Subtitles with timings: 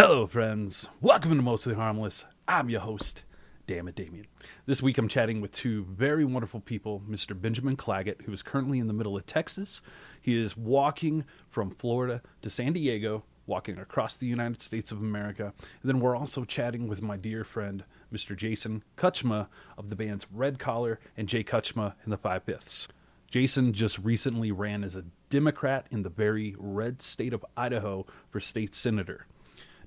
[0.00, 0.86] Hello, friends.
[1.00, 2.24] Welcome to Mostly Harmless.
[2.46, 3.24] I'm your host,
[3.66, 4.28] Damn it, Damien.
[4.64, 7.38] This week I'm chatting with two very wonderful people Mr.
[7.38, 9.82] Benjamin Clagett, who is currently in the middle of Texas.
[10.22, 15.52] He is walking from Florida to San Diego, walking across the United States of America.
[15.58, 17.82] And then we're also chatting with my dear friend,
[18.14, 18.36] Mr.
[18.36, 22.86] Jason Kutchma of the bands Red Collar and Jay Kutchma and the Five Fifths.
[23.32, 28.38] Jason just recently ran as a Democrat in the very red state of Idaho for
[28.38, 29.26] state senator.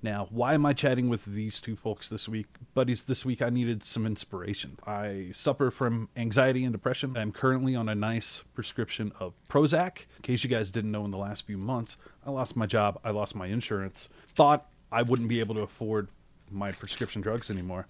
[0.03, 2.47] Now, why am I chatting with these two folks this week?
[2.73, 4.79] Buddies, this week I needed some inspiration.
[4.85, 7.15] I suffer from anxiety and depression.
[7.15, 10.05] I'm currently on a nice prescription of Prozac.
[10.17, 12.99] In case you guys didn't know, in the last few months, I lost my job,
[13.03, 16.07] I lost my insurance, thought I wouldn't be able to afford
[16.49, 17.85] my prescription drugs anymore.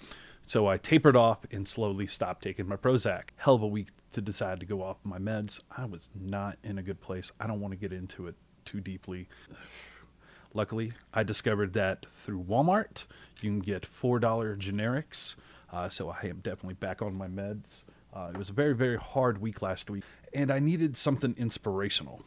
[0.46, 3.30] So I tapered off and slowly stopped taking my Prozac.
[3.38, 5.62] Hell of a week to decide to go off my meds.
[5.78, 7.32] I was not in a good place.
[7.40, 9.30] I don't want to get into it too deeply.
[10.54, 13.06] Luckily, I discovered that through Walmart,
[13.42, 14.22] you can get $4
[14.60, 15.36] generics.
[15.72, 17.84] Uh, so I am definitely back on my meds.
[18.14, 22.22] Uh, it was a very, very hard week last week, and I needed something inspirational.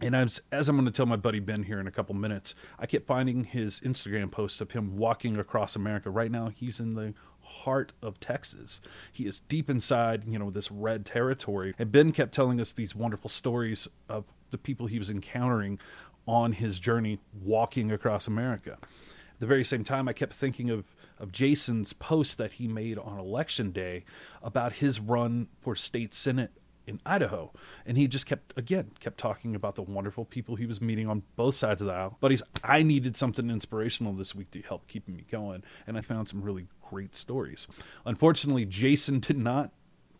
[0.00, 2.54] And as, as I'm going to tell my buddy Ben here in a couple minutes,
[2.78, 6.10] I kept finding his Instagram post of him walking across America.
[6.10, 8.80] Right now, he's in the heart of Texas.
[9.12, 11.74] He is deep inside, you know, this red territory.
[11.78, 15.78] And Ben kept telling us these wonderful stories of the people he was encountering
[16.26, 18.78] on his journey walking across America.
[18.80, 20.84] At the very same time, I kept thinking of,
[21.18, 24.04] of Jason's post that he made on election day
[24.42, 26.52] about his run for state senate
[26.86, 27.52] in Idaho.
[27.86, 31.22] And he just kept, again, kept talking about the wonderful people he was meeting on
[31.36, 32.16] both sides of the aisle.
[32.20, 35.62] But he's, I needed something inspirational this week to help keep me going.
[35.86, 37.66] And I found some really great stories.
[38.04, 39.72] Unfortunately, Jason did not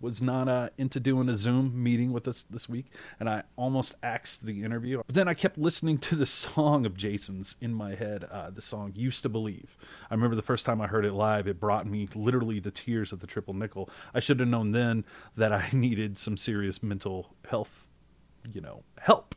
[0.05, 2.87] was not uh, into doing a Zoom meeting with us this week,
[3.19, 5.03] and I almost axed the interview.
[5.05, 8.63] But then I kept listening to the song of Jason's in my head, uh, the
[8.63, 9.77] song "Used to Believe."
[10.11, 13.13] I remember the first time I heard it live; it brought me literally to tears
[13.13, 13.89] at the Triple Nickel.
[14.13, 15.05] I should have known then
[15.37, 17.87] that I needed some serious mental health,
[18.53, 19.35] you know, help.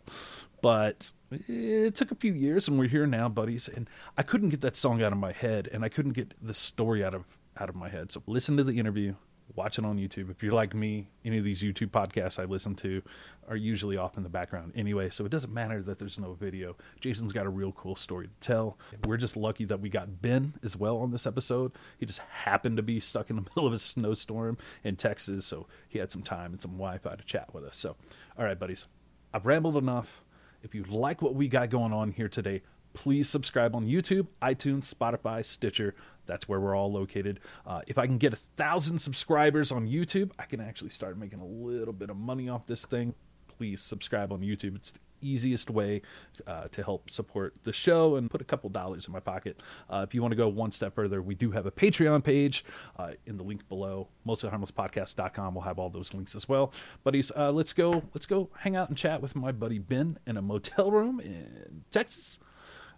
[0.61, 1.11] But
[1.47, 3.67] it took a few years, and we're here now, buddies.
[3.67, 6.53] And I couldn't get that song out of my head, and I couldn't get the
[6.53, 7.25] story out of
[7.59, 8.11] out of my head.
[8.11, 9.15] So listen to the interview
[9.55, 10.29] watch it on YouTube.
[10.29, 13.01] If you're like me, any of these YouTube podcasts I listen to
[13.47, 16.75] are usually off in the background anyway, so it doesn't matter that there's no video.
[16.99, 18.77] Jason's got a real cool story to tell.
[19.05, 21.71] We're just lucky that we got Ben as well on this episode.
[21.97, 25.67] He just happened to be stuck in the middle of a snowstorm in Texas, so
[25.87, 27.77] he had some time and some Wi Fi to chat with us.
[27.77, 27.95] So,
[28.37, 28.85] all right, buddies,
[29.33, 30.23] I've rambled enough.
[30.63, 32.63] If you like what we got going on here today,
[32.97, 35.93] please subscribe on YouTube, iTunes, Spotify, Stitcher.
[36.25, 37.39] That's where we're all located.
[37.63, 41.39] Uh, if I can get a thousand subscribers on YouTube, I can actually start making
[41.39, 43.13] a little bit of money off this thing.
[43.55, 44.75] Please subscribe on YouTube.
[44.75, 46.01] It's the easiest way
[46.47, 49.59] uh, to help support the show and put a couple dollars in my pocket.
[49.91, 52.65] Uh, if you want to go one step further, we do have a Patreon page
[52.97, 54.07] uh, in the link below.
[54.25, 56.73] MostlyHarmlessPodcast.com will have all those links as well.
[57.03, 58.01] Buddies, uh, let's go.
[58.15, 61.83] Let's go hang out and chat with my buddy Ben in a motel room in
[61.91, 62.39] Texas.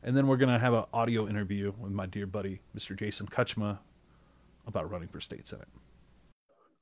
[0.04, 2.98] And then we're going to have an audio interview with my dear buddy, Mr.
[2.98, 3.80] Jason Kutchma,
[4.66, 5.68] about running for state senate.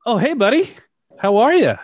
[0.06, 0.76] Oh, hey, buddy.
[1.18, 1.76] How are you?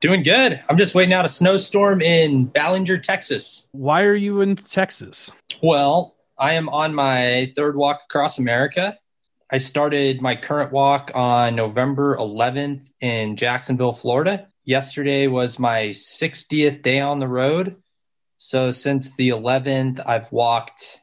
[0.00, 0.62] Doing good.
[0.68, 3.68] I'm just waiting out a snowstorm in Ballinger, Texas.
[3.72, 5.30] Why are you in Texas?
[5.62, 8.96] Well, I am on my third walk across America.
[9.52, 14.46] I started my current walk on November 11th in Jacksonville, Florida.
[14.64, 17.76] Yesterday was my 60th day on the road.
[18.42, 21.02] So since the 11th, I've walked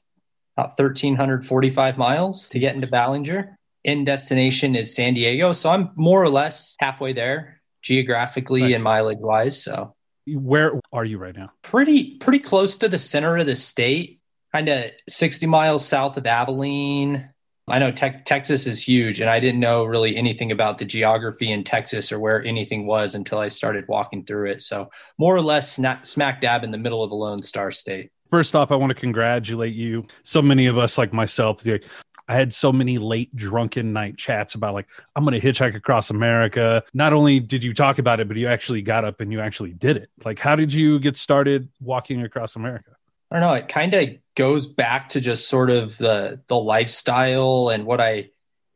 [0.57, 3.55] about 1,345 miles to get into Ballinger.
[3.83, 5.53] In destination is San Diego.
[5.53, 8.73] So I'm more or less halfway there geographically nice.
[8.73, 9.61] and mileage wise.
[9.61, 9.95] So
[10.25, 11.51] where are you right now?
[11.61, 14.19] Pretty pretty close to the center of the state,
[14.51, 17.29] kind of 60 miles south of Abilene,
[17.69, 21.51] I know te- Texas is huge, and I didn't know really anything about the geography
[21.51, 24.61] in Texas or where anything was until I started walking through it.
[24.61, 28.11] So, more or less, smack dab in the middle of the Lone Star State.
[28.29, 30.05] First off, I want to congratulate you.
[30.23, 31.81] So many of us, like myself, the,
[32.29, 36.09] I had so many late drunken night chats about like I'm going to hitchhike across
[36.09, 36.83] America.
[36.93, 39.71] Not only did you talk about it, but you actually got up and you actually
[39.73, 40.09] did it.
[40.25, 42.96] Like, how did you get started walking across America?
[43.29, 43.53] I don't know.
[43.55, 48.29] It kind of goes back to just sort of the the lifestyle and what I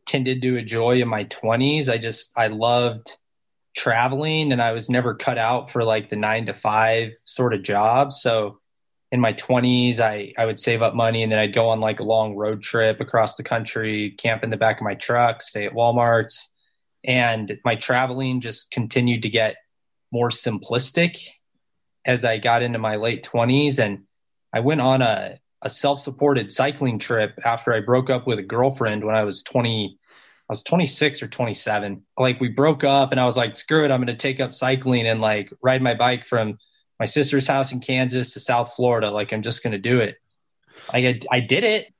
[0.06, 1.90] tended to enjoy in my 20s.
[1.90, 3.16] I just I loved
[3.76, 7.64] traveling and I was never cut out for like the 9 to 5 sort of
[7.64, 8.12] job.
[8.12, 8.60] So
[9.12, 12.02] in my 20s, I I would save up money and then I'd go on like
[12.02, 15.66] a long road trip across the country, camp in the back of my truck, stay
[15.66, 16.50] at Walmart's,
[17.06, 19.56] and my traveling just continued to get
[20.12, 21.26] more simplistic
[22.04, 24.04] as I got into my late 20s and
[24.54, 29.04] I went on a, a self-supported cycling trip after I broke up with a girlfriend
[29.04, 29.98] when I was 20
[30.50, 32.04] I was 26 or 27.
[32.18, 34.54] Like we broke up and I was like, screw it, I'm going to take up
[34.54, 36.58] cycling and like ride my bike from
[37.00, 39.12] my sister's house in Kansas to South Florida.
[39.12, 40.18] Like I'm just going to do it.
[40.92, 41.94] I I did it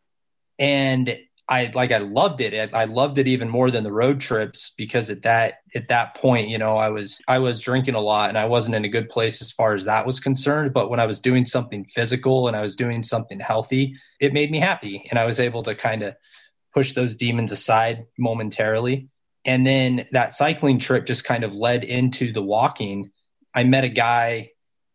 [0.60, 1.18] and
[1.52, 2.72] I like I loved it.
[2.74, 6.48] I loved it even more than the road trips because at that at that point,
[6.48, 9.10] you know, I was I was drinking a lot and I wasn't in a good
[9.10, 10.74] place as far as that was concerned.
[10.74, 14.50] But when I was doing something physical and I was doing something healthy, it made
[14.50, 16.16] me happy, and I was able to kind of
[16.74, 19.10] push those demons aside momentarily.
[19.44, 23.12] And then that cycling trip just kind of led into the walking.
[23.54, 24.52] I met a guy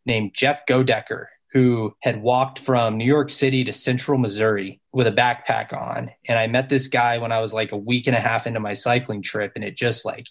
[0.06, 1.26] named Jeff Godecker
[1.56, 6.11] who had walked from New York City to central Missouri with a backpack on.
[6.29, 8.61] And I met this guy when I was like a week and a half into
[8.61, 9.53] my cycling trip.
[9.55, 10.26] And it just like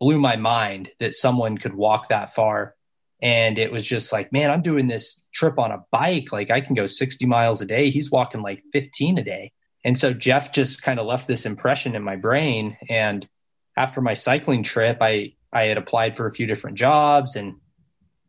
[0.00, 2.74] blew my mind that someone could walk that far.
[3.22, 6.32] And it was just like, man, I'm doing this trip on a bike.
[6.32, 7.90] Like I can go 60 miles a day.
[7.90, 9.52] He's walking like 15 a day.
[9.84, 12.76] And so Jeff just kind of left this impression in my brain.
[12.88, 13.28] And
[13.76, 17.60] after my cycling trip, I, I had applied for a few different jobs and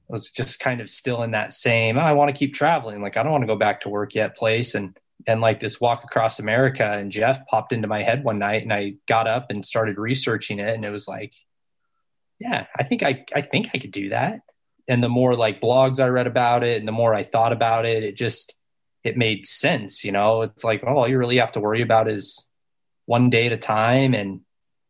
[0.07, 3.01] was just kind of still in that same, oh, I want to keep traveling.
[3.01, 4.75] Like, I don't want to go back to work yet place.
[4.75, 8.63] And, and like this walk across America and Jeff popped into my head one night
[8.63, 10.73] and I got up and started researching it.
[10.73, 11.33] And it was like,
[12.39, 14.41] yeah, I think I, I think I could do that.
[14.87, 17.85] And the more like blogs I read about it and the more I thought about
[17.85, 18.53] it, it just,
[19.03, 20.03] it made sense.
[20.03, 22.47] You know, it's like, oh, all you really have to worry about is
[23.05, 24.41] one day at a time and,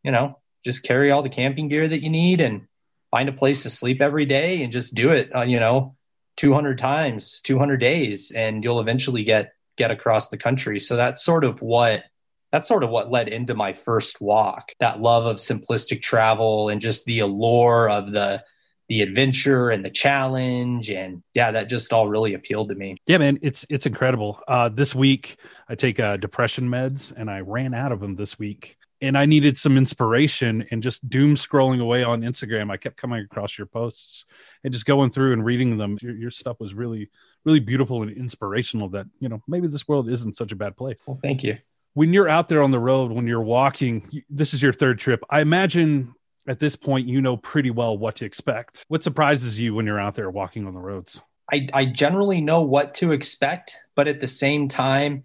[0.02, 2.66] you know, just carry all the camping gear that you need and
[3.10, 5.96] find a place to sleep every day and just do it, uh, you know,
[6.36, 10.78] 200 times, 200 days, and you'll eventually get get across the country.
[10.78, 12.04] So that's sort of what
[12.52, 14.72] that's sort of what led into my first walk.
[14.80, 18.42] That love of simplistic travel and just the allure of the
[18.88, 23.18] the adventure and the challenge and yeah that just all really appealed to me yeah
[23.18, 25.38] man it's it's incredible uh this week
[25.68, 29.26] i take uh depression meds and i ran out of them this week and I
[29.26, 32.70] needed some inspiration and just doom scrolling away on Instagram.
[32.70, 34.24] I kept coming across your posts
[34.64, 35.98] and just going through and reading them.
[36.00, 37.10] Your, your, stuff was really,
[37.44, 40.98] really beautiful and inspirational that, you know, maybe this world isn't such a bad place.
[41.06, 41.58] Well, thank you.
[41.94, 45.22] When you're out there on the road, when you're walking, this is your third trip.
[45.30, 46.14] I imagine
[46.48, 48.84] at this point, you know pretty well what to expect.
[48.88, 51.20] What surprises you when you're out there walking on the roads?
[51.50, 55.24] I, I generally know what to expect, but at the same time,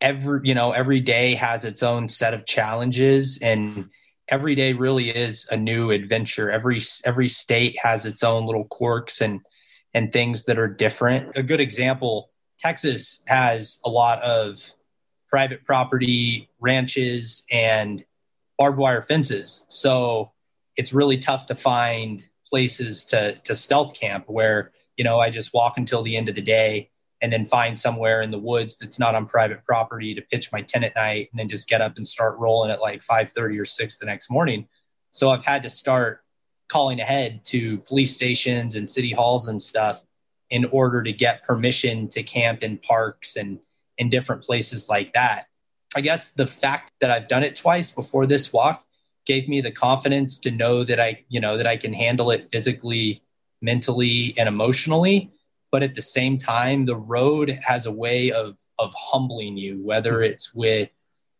[0.00, 3.88] every you know every day has its own set of challenges and
[4.28, 6.50] every day really is a new adventure.
[6.50, 9.40] Every every state has its own little quirks and
[9.94, 11.36] and things that are different.
[11.36, 14.72] A good example texas has a lot of
[15.28, 18.04] private property ranches and
[18.58, 19.66] barbed wire fences.
[19.68, 20.32] So
[20.76, 25.52] it's really tough to find places to to stealth camp where you know i just
[25.52, 26.90] walk until the end of the day
[27.22, 30.62] and then find somewhere in the woods that's not on private property to pitch my
[30.62, 33.64] tent at night and then just get up and start rolling at like 5.30 or
[33.64, 34.68] 6 the next morning.
[35.10, 36.22] So i've had to start
[36.68, 40.02] calling ahead to police stations and city halls and stuff
[40.50, 43.60] in order to get permission to camp in parks and
[43.98, 45.46] in different places like that.
[45.94, 48.84] I guess the fact that i've done it twice before this walk
[49.24, 52.48] gave me the confidence to know that i you know that i can handle it
[52.52, 53.22] physically
[53.62, 55.30] mentally and emotionally
[55.76, 60.14] but at the same time the road has a way of of humbling you whether
[60.14, 60.32] mm-hmm.
[60.32, 60.88] it's with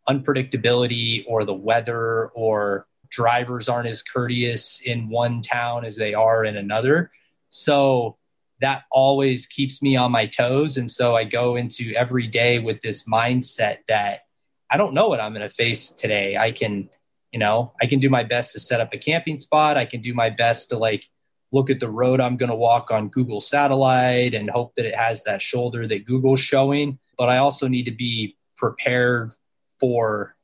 [0.07, 6.45] unpredictability or the weather or drivers aren't as courteous in one town as they are
[6.45, 7.11] in another.
[7.49, 8.19] So
[8.61, 10.77] that always keeps me on my toes.
[10.77, 14.27] And so i go into every day with this mindset that
[14.71, 16.37] i don't know what i'm going to face today.
[16.37, 16.91] I can
[17.33, 19.79] you know i can do my best to set up a camping spot.
[19.79, 21.09] I can do my best to like
[21.57, 24.95] look at the road I'm going to walk on Google Satellite and hope that it
[24.95, 26.99] has that shoulder that Google's showing.
[27.17, 29.33] But I also need to be prepared
[29.81, 30.37] for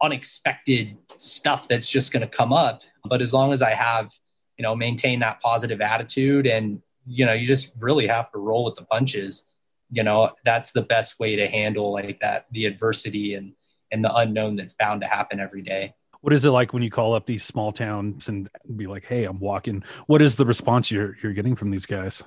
[0.00, 2.82] unexpected stuff that's just going to come up.
[3.04, 4.12] But as long as I have,
[4.56, 8.64] you know, maintain that positive attitude and, you know, you just really have to roll
[8.64, 9.44] with the punches.
[9.90, 13.52] You know, that's the best way to handle like that, the adversity and,
[13.90, 15.94] and the unknown that's bound to happen every day
[16.24, 19.24] what is it like when you call up these small towns and be like, "Hey,
[19.24, 22.22] I'm walking." What is the response you're you're getting from these guys?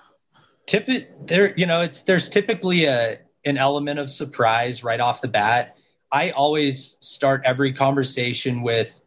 [0.68, 1.56] Tip it there.
[1.58, 5.78] You know, it's there's typically a an element of surprise right off the bat.
[6.12, 9.02] I always start every conversation with,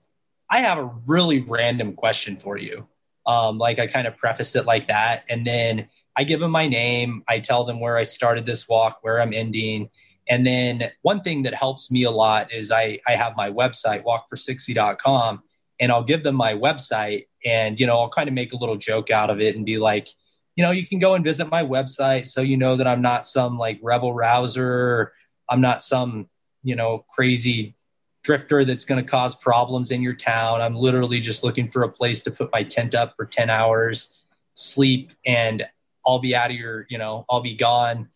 [0.51, 2.89] "I have a really random question for you."
[3.27, 6.67] Um, like I kind of preface it like that, and then I give them my
[6.67, 7.23] name.
[7.29, 9.89] I tell them where I started this walk, where I'm ending,
[10.31, 14.05] and then one thing that helps me a lot is I, I have my website,
[14.05, 15.43] walk460.com,
[15.81, 18.77] and I'll give them my website and, you know, I'll kind of make a little
[18.77, 20.09] joke out of it and be like,
[20.55, 23.27] you know, you can go and visit my website so you know that I'm not
[23.27, 25.13] some like rebel rouser.
[25.49, 26.29] I'm not some,
[26.63, 27.75] you know, crazy
[28.23, 30.61] drifter that's going to cause problems in your town.
[30.61, 34.21] I'm literally just looking for a place to put my tent up for 10 hours,
[34.55, 35.67] sleep, and
[36.07, 38.09] I'll be out of your, you know, I'll be gone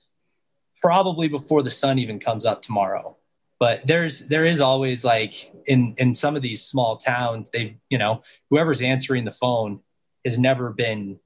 [0.85, 3.17] probably before the sun even comes up tomorrow.
[3.59, 7.97] But there's there is always like in in some of these small towns, they you
[7.97, 9.81] know whoever's answering the phone
[10.27, 11.19] has never been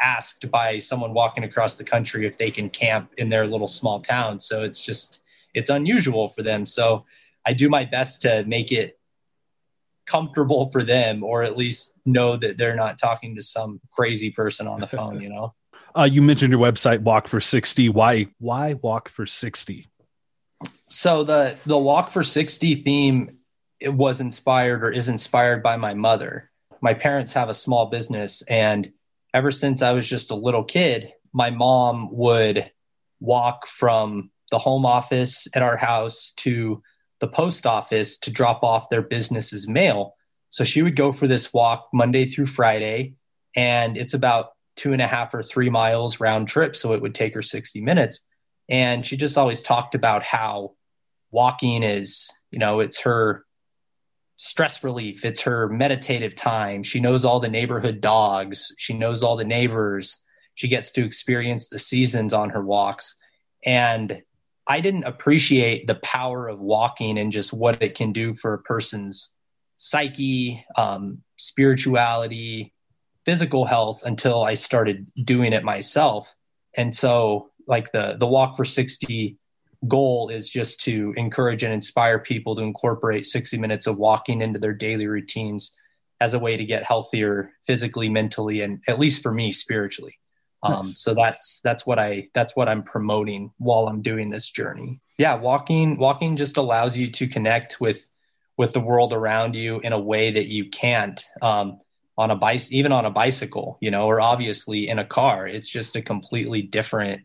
[0.00, 4.00] asked by someone walking across the country if they can camp in their little small
[4.00, 4.40] town.
[4.40, 5.20] So it's just
[5.54, 6.66] it's unusual for them.
[6.66, 7.04] So
[7.46, 8.98] I do my best to make it
[10.04, 14.66] comfortable for them or at least know that they're not talking to some crazy person
[14.66, 15.54] on the phone, you know.
[15.96, 17.88] Uh, you mentioned your website Walk for 60.
[17.88, 19.86] Why why Walk for 60?
[20.88, 23.38] So the the Walk for 60 theme
[23.80, 26.50] it was inspired or is inspired by my mother.
[26.80, 28.90] My parents have a small business and
[29.34, 32.70] ever since I was just a little kid, my mom would
[33.20, 36.82] walk from the home office at our house to
[37.20, 40.14] the post office to drop off their business's mail.
[40.50, 43.14] So she would go for this walk Monday through Friday,
[43.54, 46.76] and it's about two and a half or three miles round trip.
[46.76, 48.20] So it would take her 60 minutes.
[48.68, 50.74] And she just always talked about how
[51.30, 53.44] walking is, you know, it's her
[54.36, 56.82] stress relief, it's her meditative time.
[56.82, 60.22] She knows all the neighborhood dogs, she knows all the neighbors.
[60.54, 63.14] She gets to experience the seasons on her walks.
[63.64, 64.22] And
[64.66, 68.62] I didn't appreciate the power of walking and just what it can do for a
[68.62, 69.30] person's
[69.76, 72.72] psyche, um, spirituality,
[73.26, 76.34] physical health until I started doing it myself.
[76.76, 79.36] And so, like the the walk for 60
[79.86, 84.58] goal is just to encourage and inspire people to incorporate 60 minutes of walking into
[84.58, 85.76] their daily routines
[86.20, 90.18] as a way to get healthier physically, mentally, and at least for me, spiritually.
[90.62, 95.00] Um, so that's that's what I that's what I'm promoting while I'm doing this journey.
[95.18, 98.08] Yeah, walking walking just allows you to connect with
[98.56, 101.80] with the world around you in a way that you can't um,
[102.18, 105.46] on a bike, even on a bicycle, you know, or obviously in a car.
[105.46, 107.22] It's just a completely different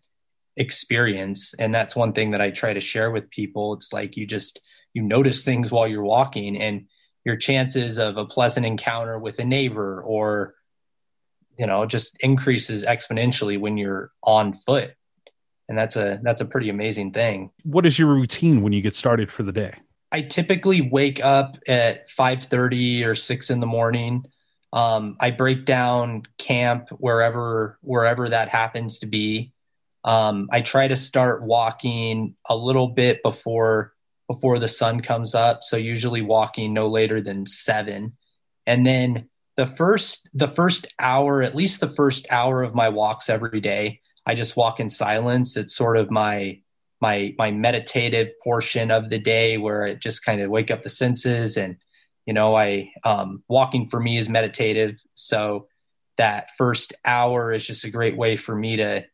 [0.57, 3.74] experience, and that's one thing that I try to share with people.
[3.74, 4.60] It's like you just
[4.93, 6.88] you notice things while you're walking, and
[7.24, 10.55] your chances of a pleasant encounter with a neighbor or
[11.57, 14.93] you know just increases exponentially when you're on foot
[15.69, 18.95] and that's a that's a pretty amazing thing what is your routine when you get
[18.95, 19.74] started for the day
[20.12, 24.25] i typically wake up at 5.30 or 6 in the morning
[24.73, 29.51] um, i break down camp wherever wherever that happens to be.
[30.03, 33.93] Um, i try to start walking a little bit before
[34.27, 35.61] before the sun comes up.
[35.61, 38.13] So usually walking no later than 7
[38.65, 43.29] and then the first the first hour at least the first hour of my walks
[43.29, 45.57] every day i just walk in silence.
[45.57, 46.59] It's sort of my
[47.01, 50.89] my my meditative portion of the day where I just kind of wake up the
[50.89, 51.77] senses and
[52.25, 54.95] you know i um, walking for me is meditative.
[55.13, 55.67] So
[56.17, 59.05] that first hour is just a great way for me to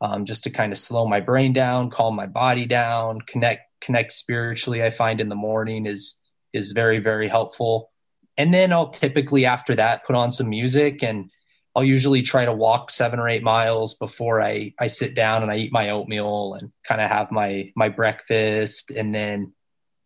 [0.00, 4.12] um, just to kind of slow my brain down calm my body down connect connect
[4.12, 6.16] spiritually i find in the morning is
[6.56, 7.90] is very very helpful.
[8.38, 11.30] And then I'll typically after that put on some music and
[11.74, 15.52] I'll usually try to walk seven or eight miles before I, I sit down and
[15.52, 18.90] I eat my oatmeal and kind of have my my breakfast.
[18.90, 19.52] And then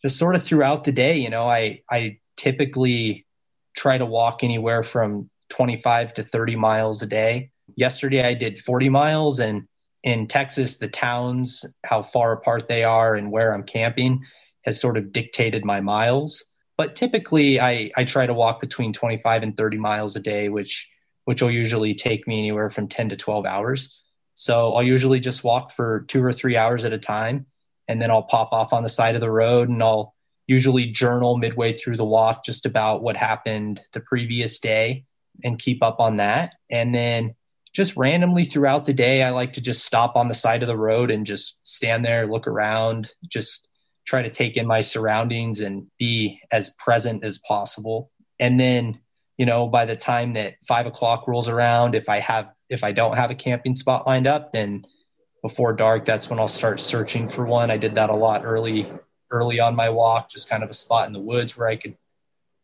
[0.03, 3.27] just sort of throughout the day, you know, I I typically
[3.77, 7.51] try to walk anywhere from 25 to 30 miles a day.
[7.77, 9.69] Yesterday I did 40 miles and
[10.03, 14.25] in Texas the towns how far apart they are and where I'm camping
[14.63, 16.45] has sort of dictated my miles
[16.81, 20.89] but typically I, I try to walk between 25 and 30 miles a day, which
[21.27, 24.01] which will usually take me anywhere from 10 to 12 hours.
[24.35, 27.45] So I'll usually just walk for two or three hours at a time,
[27.87, 30.15] and then I'll pop off on the side of the road and I'll
[30.51, 35.05] usually journal midway through the walk just about what happened the previous day
[35.45, 36.57] and keep up on that.
[36.69, 37.37] And then
[37.73, 40.77] just randomly throughout the day, I like to just stop on the side of the
[40.77, 43.69] road and just stand there, look around, just
[44.05, 48.11] try to take in my surroundings and be as present as possible.
[48.41, 48.99] And then,
[49.37, 52.91] you know, by the time that five o'clock rolls around, if I have, if I
[52.91, 54.85] don't have a camping spot lined up, then
[55.43, 57.71] before dark, that's when I'll start searching for one.
[57.71, 58.91] I did that a lot early,
[59.31, 61.97] early on my walk, just kind of a spot in the woods where I could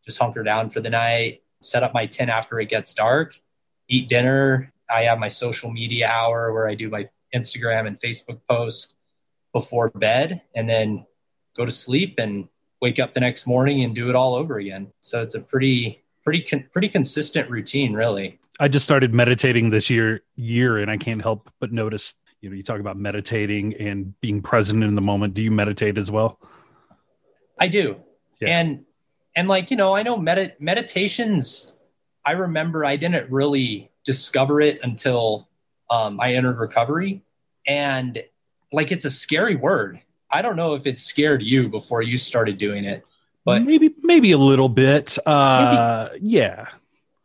[0.05, 3.39] just hunker down for the night, set up my tent after it gets dark,
[3.87, 4.71] eat dinner.
[4.89, 8.95] I have my social media hour where I do my Instagram and Facebook posts
[9.53, 10.41] before bed.
[10.55, 11.05] And then
[11.57, 12.47] go to sleep and
[12.81, 14.91] wake up the next morning and do it all over again.
[15.01, 18.39] So it's a pretty pretty pretty consistent routine, really.
[18.59, 22.55] I just started meditating this year year and I can't help but notice, you know,
[22.55, 25.33] you talk about meditating and being present in the moment.
[25.33, 26.39] Do you meditate as well?
[27.59, 28.01] I do.
[28.39, 28.59] Yeah.
[28.59, 28.85] And
[29.35, 31.73] and like, you know, I know med- meditations
[32.27, 35.47] I remember I didn't really discover it until
[35.89, 37.21] um, I entered recovery
[37.65, 38.21] and
[38.73, 40.01] like it's a scary word.
[40.29, 43.05] I don't know if it scared you before you started doing it,
[43.45, 45.17] but maybe maybe a little bit.
[45.25, 46.67] Uh, maybe, yeah,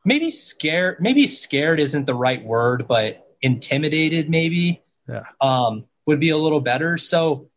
[0.05, 0.99] maybe scared.
[1.01, 4.83] Maybe scared isn't the right word, but intimidated maybe.
[5.09, 6.97] Yeah, um, would be a little better.
[6.97, 7.51] So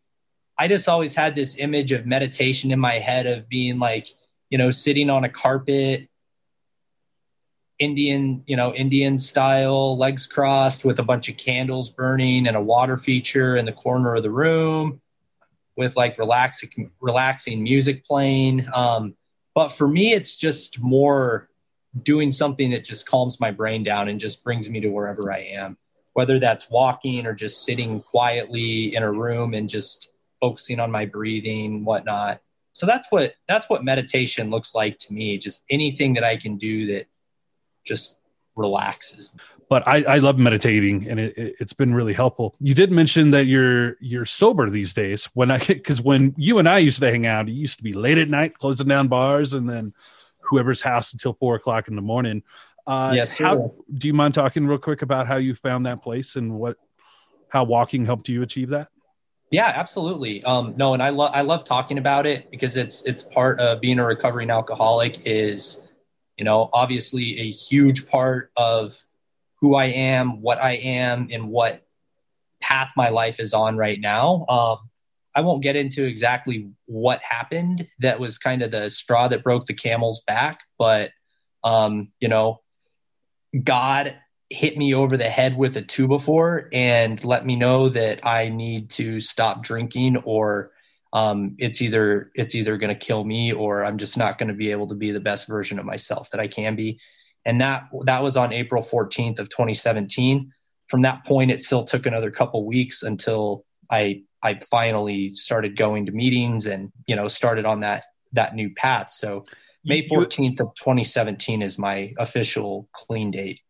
[0.57, 4.07] I just always had this image of meditation in my head of being like,
[4.49, 6.09] you know, sitting on a carpet
[7.77, 12.61] Indian, you know, Indian style, legs crossed with a bunch of candles burning and a
[12.61, 15.01] water feature in the corner of the room
[15.75, 18.65] with like relaxing relaxing music playing.
[18.73, 19.15] Um,
[19.53, 21.49] but for me, it's just more
[22.01, 25.39] doing something that just calms my brain down and just brings me to wherever I
[25.39, 25.77] am,
[26.13, 31.05] whether that's walking or just sitting quietly in a room and just focusing on my
[31.05, 32.41] breathing, whatnot.
[32.73, 35.37] So that's what that's what meditation looks like to me.
[35.37, 37.07] Just anything that I can do that
[37.85, 38.17] just
[38.55, 39.31] relaxes.
[39.69, 42.55] But I, I love meditating, and it, has been really helpful.
[42.59, 45.25] You did mention that you're you're sober these days.
[45.33, 47.93] When I because when you and I used to hang out, it used to be
[47.93, 49.93] late at night, closing down bars, and then
[50.41, 52.43] whoever's house until four o'clock in the morning.
[52.85, 53.37] Uh, yes.
[53.37, 56.77] How, do you mind talking real quick about how you found that place and what
[57.49, 58.89] how walking helped you achieve that?
[59.51, 60.43] Yeah, absolutely.
[60.43, 63.79] Um, no, and I love I love talking about it because it's it's part of
[63.79, 65.79] being a recovering alcoholic is
[66.37, 69.01] you know, obviously a huge part of
[69.61, 71.85] who I am, what I am, and what
[72.61, 74.45] path my life is on right now.
[74.49, 74.89] Um,
[75.35, 77.87] I won't get into exactly what happened.
[77.99, 81.11] That was kind of the straw that broke the camel's back, but
[81.63, 82.61] um, you know,
[83.63, 84.15] God
[84.55, 88.49] hit me over the head with a two before and let me know that I
[88.49, 90.71] need to stop drinking or
[91.13, 94.55] um, it's either it's either going to kill me or I'm just not going to
[94.55, 96.99] be able to be the best version of myself that I can be.
[97.45, 100.51] And that that was on April 14th of 2017.
[100.87, 106.05] From that point, it still took another couple weeks until I I finally started going
[106.07, 109.11] to meetings and you know started on that that new path.
[109.11, 109.45] So
[109.85, 113.61] May 14th of 2017 is my official clean date.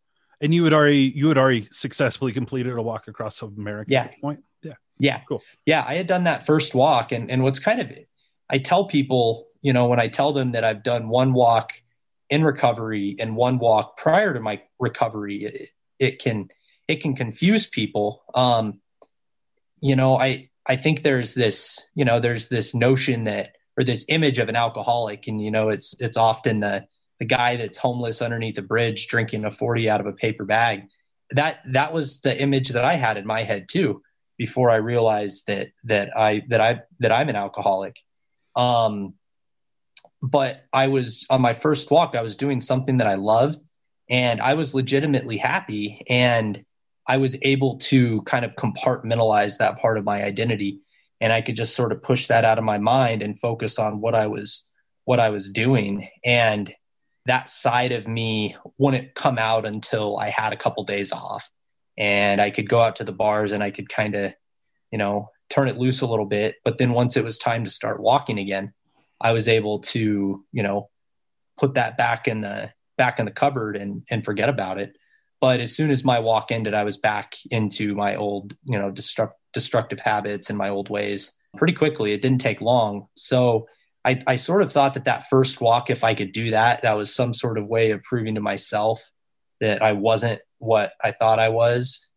[0.46, 4.04] And you had already you had already successfully completed a walk across America yeah.
[4.04, 4.44] at this point.
[4.62, 4.74] Yeah.
[5.00, 5.22] Yeah.
[5.28, 5.42] Cool.
[5.66, 5.84] Yeah.
[5.88, 7.12] I had done that first walk.
[7.12, 7.92] And, and what's kind of,
[8.48, 11.74] I tell people, you know, when I tell them that I've done one walk
[12.30, 16.50] in recovery and one walk prior to my recovery, it, it can,
[16.88, 18.24] it can confuse people.
[18.36, 18.82] Um,
[19.82, 24.06] you know, I, I think there's this, you know, there's this notion that, or this
[24.10, 26.86] image of an alcoholic and, you know, it's, it's often the,
[27.20, 30.88] the guy that's homeless underneath a bridge drinking a 40 out of a paper bag.
[31.32, 34.02] That, that was the image that I had in my head too
[34.38, 37.98] before I realized that that I that I that I'm an alcoholic.
[38.56, 39.16] Um,
[40.22, 42.16] but I was on my first walk.
[42.16, 43.60] I was doing something that I loved,
[44.10, 46.04] and I was legitimately happy.
[46.10, 46.66] And
[47.08, 50.82] I was able to kind of compartmentalize that part of my identity,
[51.22, 54.02] and I could just sort of push that out of my mind and focus on
[54.02, 54.66] what I was
[55.06, 56.10] what I was doing.
[56.24, 56.74] And
[57.26, 61.50] that side of me wouldn't come out until I had a couple days off
[61.98, 64.34] and I could go out to the bars and I could kind of,
[64.92, 66.56] you know, turn it loose a little bit.
[66.64, 68.74] But then once it was time to start walking again,
[69.20, 70.90] I was able to, you know,
[71.58, 74.96] put that back in the back in the cupboard and and forget about it.
[75.42, 78.92] But as soon as my walk ended, I was back into my old, you know,
[78.92, 82.14] destruct, destructive habits and my old ways pretty quickly.
[82.14, 83.08] It didn't take long.
[83.16, 83.68] So
[84.06, 86.96] I, I sort of thought that that first walk, if I could do that, that
[86.96, 89.04] was some sort of way of proving to myself
[89.60, 92.08] that I wasn't what I thought I was.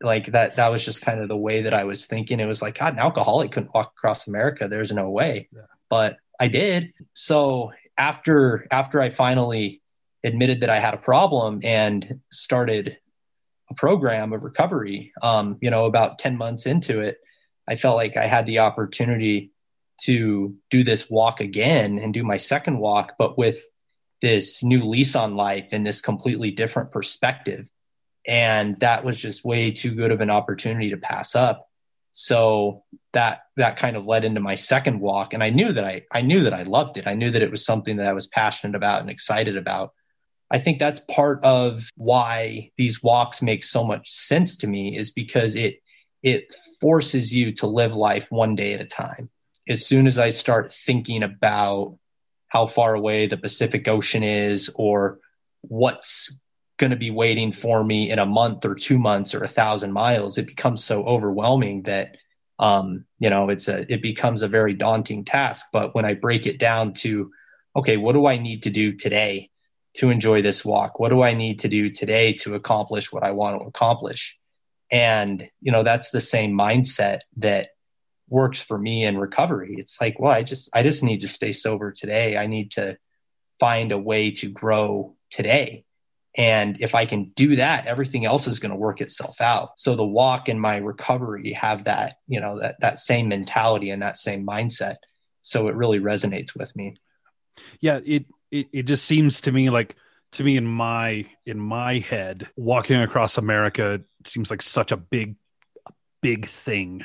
[0.00, 2.40] Like that, that was just kind of the way that I was thinking.
[2.40, 4.66] It was like, God, an alcoholic couldn't walk across America.
[4.66, 5.48] There's no way.
[5.54, 5.62] Yeah.
[5.90, 6.94] But I did.
[7.12, 9.82] So after, after I finally
[10.24, 12.96] admitted that I had a problem and started
[13.70, 17.18] a program of recovery, um, you know, about 10 months into it,
[17.68, 19.52] I felt like I had the opportunity
[20.02, 23.58] to do this walk again and do my second walk, but with
[24.20, 27.66] this new lease on life and this completely different perspective.
[28.26, 31.68] And that was just way too good of an opportunity to pass up.
[32.12, 35.34] So that that kind of led into my second walk.
[35.34, 37.06] And i knew that i i knew that i loved it.
[37.06, 39.92] I knew that it was something that i was passionate about and excited about.
[40.50, 45.10] I think that's part of why these walks make so much sense to me is
[45.10, 45.82] because it
[46.22, 49.30] it forces you to live life one day at a time
[49.68, 51.98] as soon as i start thinking about
[52.48, 55.18] how far away the pacific ocean is or
[55.62, 56.40] what's
[56.78, 59.92] going to be waiting for me in a month or two months or a thousand
[59.92, 62.16] miles, it becomes so overwhelming that
[62.58, 65.66] um, you know it's a it becomes a very daunting task.
[65.72, 67.30] But when I break it down to
[67.74, 69.50] okay, what do I need to do today
[69.94, 70.98] to enjoy this walk?
[70.98, 74.38] What do I need to do today to accomplish what I want to accomplish?
[74.90, 77.68] And you know that's the same mindset that
[78.28, 79.76] works for me in recovery.
[79.78, 82.36] It's like, well, I just I just need to stay sober today.
[82.36, 82.98] I need to
[83.58, 85.86] find a way to grow today
[86.36, 89.70] and if I can do that, everything else is going to work itself out.
[89.78, 94.02] So the walk and my recovery have that, you know, that, that same mentality and
[94.02, 94.96] that same mindset.
[95.40, 96.96] So it really resonates with me.
[97.80, 98.00] Yeah.
[98.04, 99.96] It, it, it just seems to me like,
[100.32, 105.36] to me in my in my head walking across america seems like such a big
[106.20, 107.04] big thing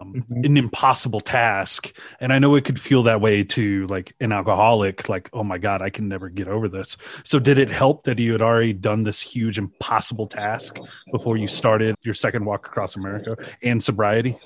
[0.00, 0.44] um, mm-hmm.
[0.44, 5.08] an impossible task and i know it could feel that way to like an alcoholic
[5.08, 8.18] like oh my god i can never get over this so did it help that
[8.18, 10.78] you had already done this huge impossible task
[11.12, 14.36] before you started your second walk across america and sobriety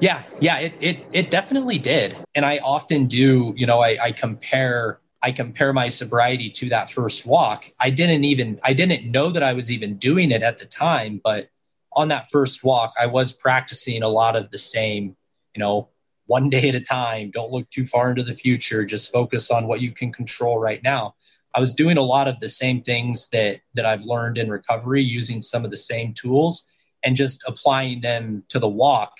[0.00, 4.12] yeah yeah it it, it definitely did and i often do you know I, I
[4.12, 7.64] compare I compare my sobriety to that first walk.
[7.80, 11.20] I didn't even I didn't know that I was even doing it at the time,
[11.24, 11.48] but
[11.96, 15.16] on that first walk, I was practicing a lot of the same,
[15.54, 15.88] you know,
[16.26, 17.30] one day at a time.
[17.32, 18.84] Don't look too far into the future.
[18.84, 21.14] Just focus on what you can control right now.
[21.54, 25.02] I was doing a lot of the same things that that I've learned in recovery,
[25.02, 26.66] using some of the same tools
[27.02, 29.12] and just applying them to the walk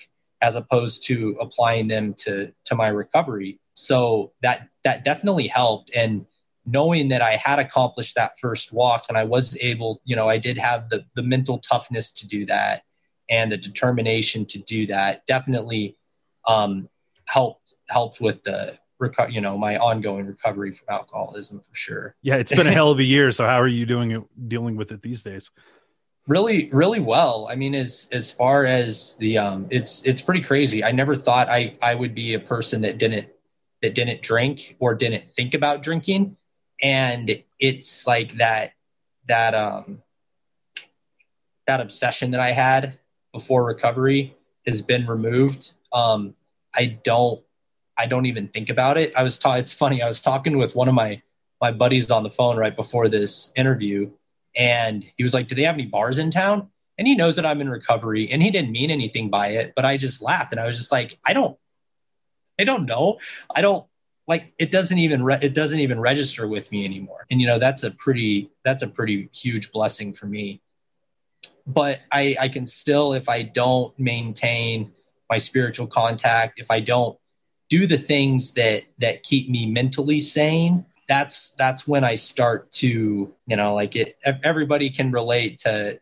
[0.43, 3.59] as opposed to applying them to to my recovery.
[3.75, 5.91] So that that definitely helped.
[5.95, 6.27] And
[6.67, 10.39] knowing that I had accomplished that first walk and I was able, you know, I
[10.39, 12.83] did have the the mental toughness to do that
[13.29, 15.97] and the determination to do that definitely
[16.47, 16.89] um,
[17.27, 22.17] helped helped with the reco- you know my ongoing recovery from alcoholism for sure.
[22.23, 23.33] Yeah, it's been a hell of a year.
[23.33, 25.51] So how are you doing it dealing with it these days?
[26.29, 27.47] Really, really well.
[27.51, 30.83] I mean, as as far as the um, it's it's pretty crazy.
[30.83, 33.29] I never thought I I would be a person that didn't
[33.83, 36.37] that didn't drink or didn't think about drinking
[36.83, 38.73] and it's like that
[39.27, 40.03] that um
[41.67, 42.99] that obsession that I had
[43.33, 44.35] before recovery
[44.67, 45.73] has been removed.
[45.93, 46.35] Um,
[46.75, 47.43] I don't
[47.97, 49.13] I don't even think about it.
[49.17, 50.03] I was ta- it's funny.
[50.03, 51.23] I was talking with one of my
[51.61, 54.11] my buddies on the phone right before this interview,
[54.57, 57.47] and he was like, "Do they have any bars in town?" And he knows that
[57.47, 60.61] I'm in recovery, and he didn't mean anything by it, but I just laughed, and
[60.61, 61.59] I was just like, "I don't,
[62.59, 63.19] I don't know.
[63.55, 63.87] I don't
[64.27, 67.27] like it doesn't even re- it doesn't even register with me anymore.
[67.31, 70.61] And you know that's a pretty that's a pretty huge blessing for me.
[71.67, 74.93] But i i can still if i don't maintain
[75.29, 77.19] my spiritual contact if i don't
[77.69, 83.35] do the things that that keep me mentally sane that's that's when i start to
[83.47, 85.99] you know like it everybody can relate to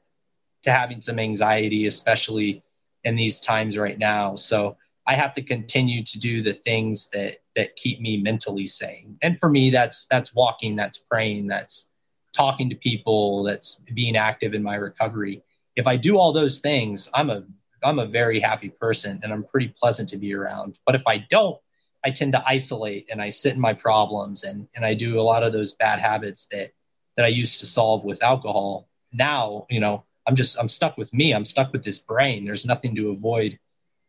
[0.65, 2.63] to having some anxiety especially
[3.05, 4.35] in these times right now.
[4.35, 9.19] So I have to continue to do the things that that keep me mentally sane.
[9.23, 11.87] And for me, that's that's walking, that's praying, that's
[12.35, 15.43] talking to people, that's being active in my recovery.
[15.77, 17.45] If I do all those things, I'm a
[17.83, 20.79] I'm a very happy person and I'm pretty pleasant to be around.
[20.87, 21.61] But if I don't,
[22.05, 25.23] I tend to isolate and I sit in my problems and and I do a
[25.23, 26.73] lot of those bad habits that
[27.17, 28.89] that I used to solve with alcohol.
[29.13, 31.35] Now, you know, I'm just I'm stuck with me.
[31.35, 32.47] I'm stuck with this brain.
[32.47, 33.59] There's nothing to avoid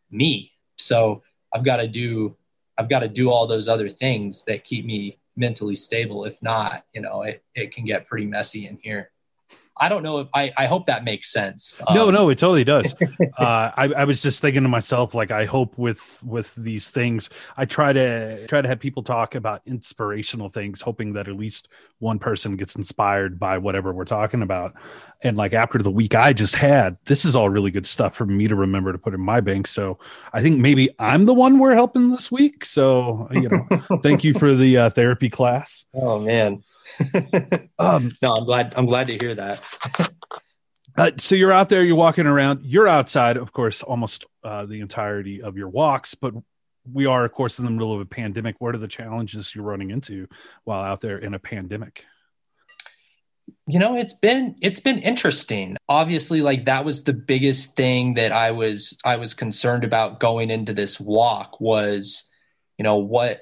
[0.10, 2.36] me so I've got to do
[2.78, 6.26] I've got to do all those other things that keep me mentally stable.
[6.26, 9.12] If not, you know, it, it can get pretty messy in here.
[9.78, 11.82] I don't know if I, I hope that makes sense.
[11.94, 12.94] No, um, no, it totally does.
[13.38, 17.30] uh, I, I was just thinking to myself, like, I hope with, with these things,
[17.58, 21.68] I try to try to have people talk about inspirational things, hoping that at least
[22.00, 24.76] one person gets inspired by whatever we're talking about.
[25.26, 28.28] And like after the week I just had, this is all really good stuff for
[28.28, 29.66] me to remember to put in my bank.
[29.66, 29.98] So
[30.32, 32.64] I think maybe I'm the one we're helping this week.
[32.64, 35.84] So, you know, thank you for the uh, therapy class.
[35.96, 36.64] Oh man.
[37.80, 38.74] um, no, I'm glad.
[38.78, 40.12] I'm glad to hear that.
[40.98, 42.64] uh, so you're out there, you're walking around.
[42.64, 46.36] You're outside, of course, almost uh, the entirety of your walks, but
[46.94, 48.58] we are, of course, in the middle of a pandemic.
[48.60, 50.28] What are the challenges you're running into
[50.66, 52.06] while out there in a pandemic?
[53.68, 55.78] You know, it's been it's been interesting.
[55.90, 60.50] Obviously, like that was the biggest thing that I was I was concerned about going
[60.50, 62.30] into this walk was,
[62.78, 63.42] you know, what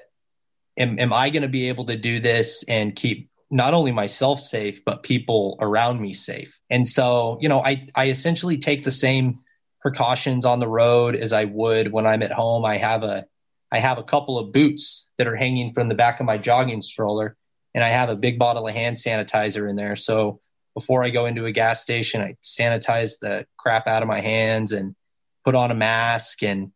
[0.78, 4.40] am, am I going to be able to do this and keep not only myself
[4.40, 6.58] safe but people around me safe?
[6.70, 9.40] And so you know i i essentially take the same
[9.80, 12.64] precautions on the road as i would when i'm at home.
[12.64, 13.26] I have a
[13.70, 16.82] i have a couple of boots that are hanging from the back of my jogging
[16.82, 17.36] stroller
[17.74, 20.40] and i have a big bottle of hand sanitizer in there so
[20.74, 24.72] before I go into a gas station, I sanitize the crap out of my hands
[24.72, 24.96] and
[25.44, 26.72] put on a mask and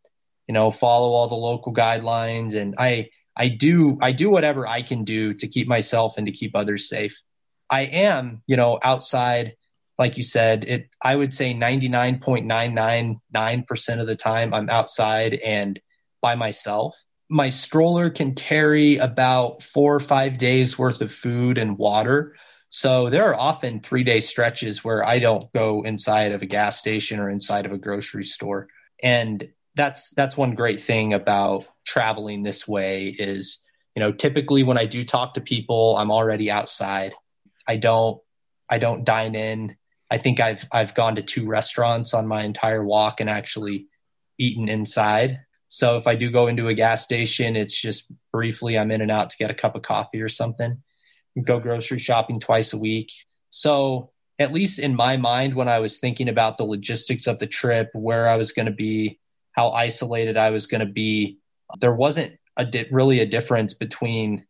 [0.47, 4.81] you know follow all the local guidelines and I I do I do whatever I
[4.81, 7.21] can do to keep myself and to keep others safe.
[7.69, 9.55] I am, you know, outside
[9.97, 15.79] like you said, it I would say 99.999% of the time I'm outside and
[16.21, 16.97] by myself.
[17.29, 22.35] My stroller can carry about 4 or 5 days worth of food and water.
[22.69, 27.19] So there are often 3-day stretches where I don't go inside of a gas station
[27.19, 28.67] or inside of a grocery store.
[29.01, 33.63] And that's that's one great thing about traveling this way is,
[33.95, 37.13] you know, typically when I do talk to people, I'm already outside.
[37.67, 38.19] I don't
[38.69, 39.75] I don't dine in
[40.11, 43.87] I think I've I've gone to two restaurants on my entire walk and actually
[44.37, 45.39] eaten inside.
[45.69, 49.11] So if I do go into a gas station, it's just briefly I'm in and
[49.11, 50.81] out to get a cup of coffee or something.
[51.43, 53.11] Go grocery shopping twice a week.
[53.51, 57.47] So at least in my mind, when I was thinking about the logistics of the
[57.47, 59.19] trip, where I was going to be,
[59.51, 61.37] how isolated I was going to be,
[61.79, 64.45] there wasn't a di- really a difference between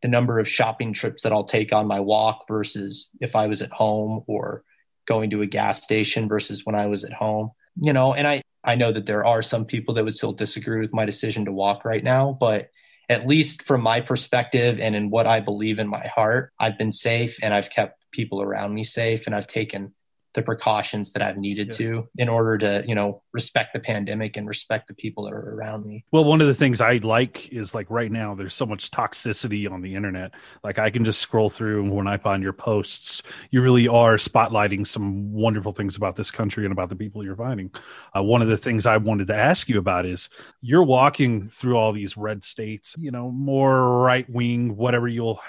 [0.00, 3.62] the number of shopping trips that I'll take on my walk versus if I was
[3.62, 4.64] at home or
[5.06, 7.50] going to a gas station versus when I was at home.
[7.76, 10.80] You know, and I I know that there are some people that would still disagree
[10.80, 12.70] with my decision to walk right now, but
[13.08, 16.92] at least from my perspective and in what I believe in my heart, I've been
[16.92, 19.92] safe and I've kept people around me safe and I've taken
[20.34, 21.76] the precautions that I've needed yeah.
[21.76, 25.54] to in order to, you know, respect the pandemic and respect the people that are
[25.54, 26.04] around me.
[26.10, 29.70] Well, one of the things I like is like right now there's so much toxicity
[29.70, 30.32] on the internet.
[30.64, 34.16] Like I can just scroll through and when I find your posts, you really are
[34.16, 37.70] spotlighting some wonderful things about this country and about the people you're finding.
[38.16, 40.30] Uh, one of the things I wanted to ask you about is
[40.62, 45.40] you're walking through all these red states, you know, more right wing, whatever you'll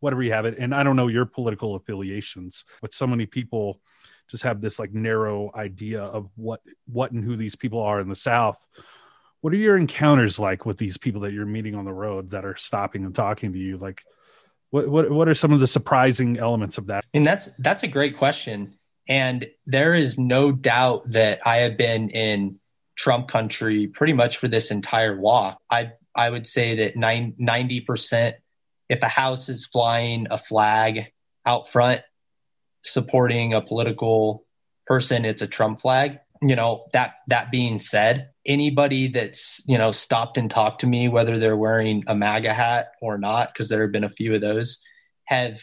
[0.00, 3.80] whatever you have it and i don't know your political affiliations but so many people
[4.32, 8.08] just have this like narrow idea of what what and who these people are in
[8.08, 8.66] the South.
[9.42, 12.44] What are your encounters like with these people that you're meeting on the road that
[12.44, 13.76] are stopping and talking to you?
[13.76, 14.02] Like,
[14.70, 17.04] what what what are some of the surprising elements of that?
[17.12, 18.78] And that's that's a great question.
[19.06, 22.58] And there is no doubt that I have been in
[22.96, 25.58] Trump country pretty much for this entire walk.
[25.68, 28.32] I I would say that 90%
[28.88, 31.12] if a house is flying a flag
[31.44, 32.00] out front,
[32.82, 34.44] supporting a political
[34.86, 36.18] person, it's a Trump flag.
[36.42, 41.08] You know, that that being said, anybody that's, you know, stopped and talked to me,
[41.08, 44.40] whether they're wearing a MAGA hat or not, because there have been a few of
[44.40, 44.82] those,
[45.24, 45.62] have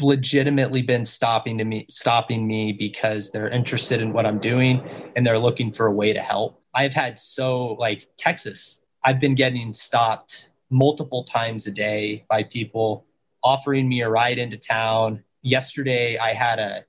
[0.00, 4.80] legitimately been stopping to me stopping me because they're interested in what I'm doing
[5.16, 6.62] and they're looking for a way to help.
[6.74, 13.06] I've had so like Texas, I've been getting stopped multiple times a day by people
[13.42, 16.84] offering me a ride into town yesterday I had a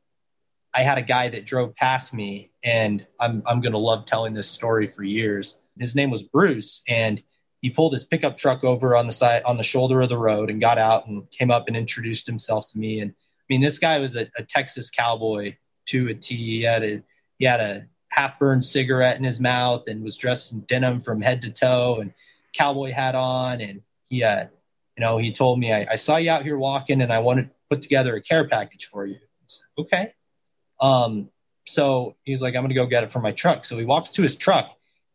[0.73, 4.33] I had a guy that drove past me and I'm I'm going to love telling
[4.33, 5.59] this story for years.
[5.77, 7.21] His name was Bruce and
[7.61, 10.49] he pulled his pickup truck over on the side on the shoulder of the road
[10.49, 13.79] and got out and came up and introduced himself to me and I mean this
[13.79, 15.55] guy was a, a Texas cowboy
[15.87, 16.35] to a T.
[16.35, 17.01] He had a
[17.37, 21.21] he had a half burned cigarette in his mouth and was dressed in denim from
[21.21, 22.13] head to toe and
[22.53, 24.45] cowboy hat on and he uh
[24.97, 27.51] you know he told me I, I saw you out here walking and I wanted
[27.69, 29.17] put together a care package for you.
[29.47, 30.13] Said, okay.
[30.79, 31.29] Um,
[31.65, 33.65] so he's like, I'm going to go get it from my truck.
[33.65, 34.65] So he walks to his truck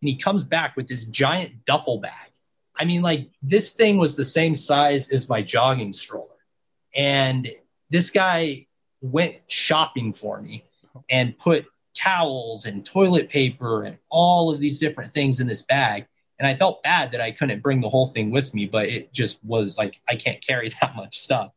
[0.00, 2.30] and he comes back with this giant duffel bag.
[2.76, 6.28] I mean, like this thing was the same size as my jogging stroller.
[6.94, 7.50] And
[7.90, 8.66] this guy
[9.00, 10.64] went shopping for me
[11.08, 16.06] and put towels and toilet paper and all of these different things in this bag.
[16.38, 19.12] And I felt bad that I couldn't bring the whole thing with me, but it
[19.12, 21.52] just was like, I can't carry that much stuff.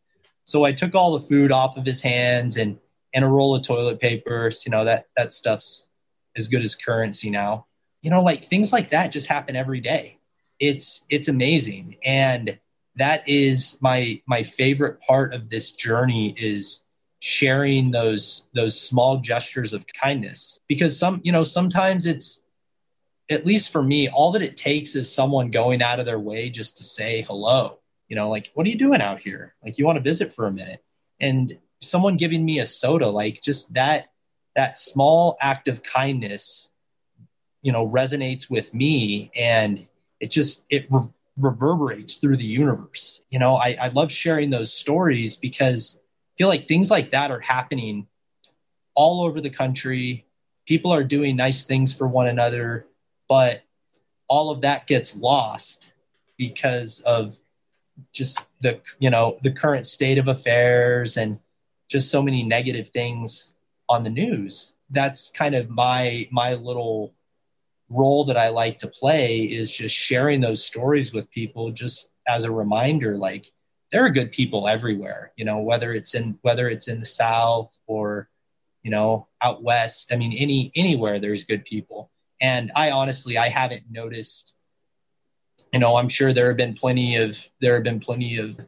[0.47, 2.79] So I took all the food off of his hands and
[3.13, 4.49] and a roll of toilet paper.
[4.65, 5.89] You know that that stuff's
[6.37, 7.67] as good as currency now.
[8.01, 10.19] You know, like things like that just happen every day.
[10.59, 12.57] It's it's amazing, and
[12.95, 16.85] that is my my favorite part of this journey is
[17.19, 22.43] sharing those those small gestures of kindness because some you know sometimes it's
[23.29, 26.49] at least for me all that it takes is someone going out of their way
[26.49, 29.53] just to say hello you know like what are you doing out here?
[29.63, 30.83] Like you want to visit for a minute.
[31.19, 34.11] And someone giving me a soda like just that
[34.55, 36.69] that small act of kindness
[37.61, 39.85] you know resonates with me and
[40.19, 43.25] it just it re- reverberates through the universe.
[43.29, 47.31] You know I, I love sharing those stories because i feel like things like that
[47.31, 48.07] are happening
[48.95, 50.25] all over the country.
[50.65, 52.87] People are doing nice things for one another
[53.27, 53.63] but
[54.27, 55.91] all of that gets lost
[56.37, 57.37] because of
[58.13, 61.39] just the you know the current state of affairs and
[61.87, 63.53] just so many negative things
[63.89, 64.73] on the news.
[64.89, 67.13] That's kind of my my little
[67.89, 72.43] role that I like to play is just sharing those stories with people just as
[72.43, 73.49] a reminder like
[73.91, 77.77] there are good people everywhere, you know, whether it's in whether it's in the south
[77.87, 78.29] or
[78.83, 80.11] you know, out west.
[80.13, 82.11] I mean any anywhere there's good people.
[82.41, 84.53] And I honestly I haven't noticed
[85.73, 88.59] you know, I'm sure there have been plenty of there have been plenty of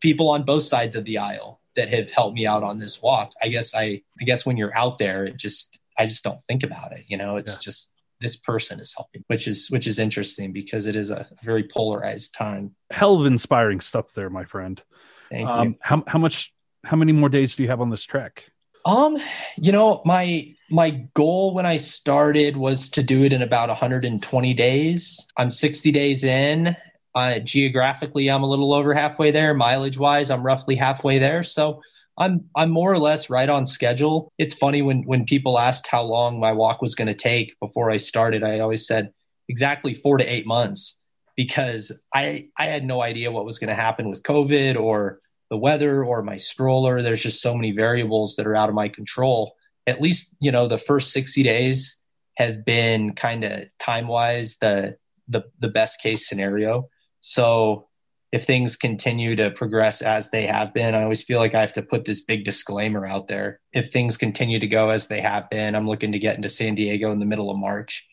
[0.00, 3.32] people on both sides of the aisle that have helped me out on this walk.
[3.42, 6.62] I guess I I guess when you're out there, it just I just don't think
[6.62, 7.04] about it.
[7.08, 7.58] You know, it's yeah.
[7.60, 11.64] just this person is helping, which is which is interesting because it is a, very
[11.64, 12.74] polarized time.
[12.90, 14.82] Hell of inspiring stuff there, my friend.
[15.30, 15.74] Thank um, you.
[15.80, 16.52] How how much
[16.84, 18.50] how many more days do you have on this trek?
[18.84, 19.16] Um,
[19.56, 24.54] you know, my my goal when I started was to do it in about 120
[24.54, 25.26] days.
[25.36, 26.76] I'm 60 days in.
[27.14, 29.54] Uh, geographically, I'm a little over halfway there.
[29.54, 31.42] Mileage wise, I'm roughly halfway there.
[31.42, 31.80] So
[32.18, 34.32] I'm I'm more or less right on schedule.
[34.38, 37.90] It's funny when when people asked how long my walk was going to take before
[37.90, 39.12] I started, I always said
[39.48, 41.00] exactly 4 to 8 months
[41.36, 45.20] because I I had no idea what was going to happen with COVID or
[45.54, 47.00] the weather or my stroller.
[47.00, 49.54] There's just so many variables that are out of my control.
[49.86, 51.96] At least, you know, the first 60 days
[52.36, 54.96] have been kind of time-wise the
[55.28, 56.88] the the best case scenario.
[57.20, 57.86] So
[58.32, 61.74] if things continue to progress as they have been, I always feel like I have
[61.74, 63.60] to put this big disclaimer out there.
[63.72, 66.74] If things continue to go as they have been, I'm looking to get into San
[66.74, 68.08] Diego in the middle of March.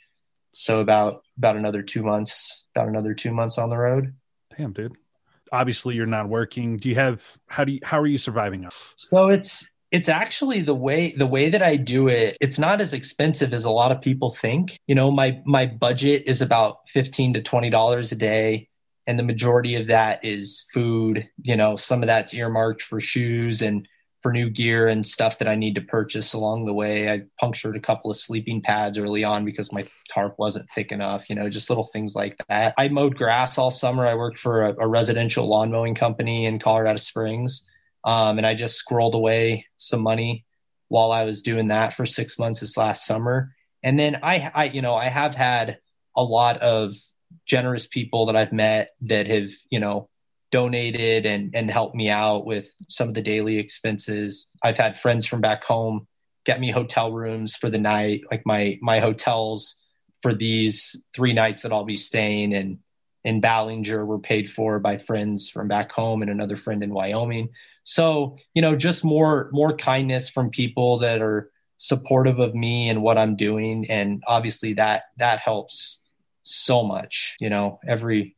[0.54, 4.14] So about about another two months, about another two months on the road.
[4.56, 4.96] Damn, dude.
[5.52, 6.78] Obviously, you're not working.
[6.78, 8.68] Do you have how do you how are you surviving?
[8.96, 12.38] So it's it's actually the way the way that I do it.
[12.40, 14.80] It's not as expensive as a lot of people think.
[14.88, 18.70] You know, my my budget is about fifteen to twenty dollars a day
[19.08, 21.28] and the majority of that is food.
[21.44, 23.88] You know, some of that's earmarked for shoes and
[24.22, 27.10] for new gear and stuff that I need to purchase along the way.
[27.10, 31.30] I punctured a couple of sleeping pads early on because my tarp wasn't thick enough,
[31.30, 32.76] you know, just little things like that.
[32.78, 34.06] I mowed grass all summer.
[34.06, 37.68] I worked for a, a residential lawn mowing company in Colorado Springs.
[38.04, 40.46] Um, and I just squirreled away some money
[40.88, 43.56] while I was doing that for six months this last summer.
[43.84, 45.80] And then I, I, you know, I have had
[46.16, 46.94] a lot of
[47.46, 50.10] generous people that I've met that have, you know,
[50.52, 54.50] donated and, and helped me out with some of the daily expenses.
[54.62, 56.08] I've had friends from back home
[56.46, 58.22] get me hotel rooms for the night.
[58.30, 59.76] Like my, my hotels
[60.22, 62.80] for these three nights that I'll be staying in,
[63.24, 67.50] in Ballinger were paid for by friends from back home and another friend in Wyoming.
[67.84, 73.02] So, you know, just more, more kindness from people that are supportive of me and
[73.02, 73.90] what I'm doing.
[73.90, 76.00] And obviously that, that helps
[76.44, 77.36] so much.
[77.40, 78.36] You know, every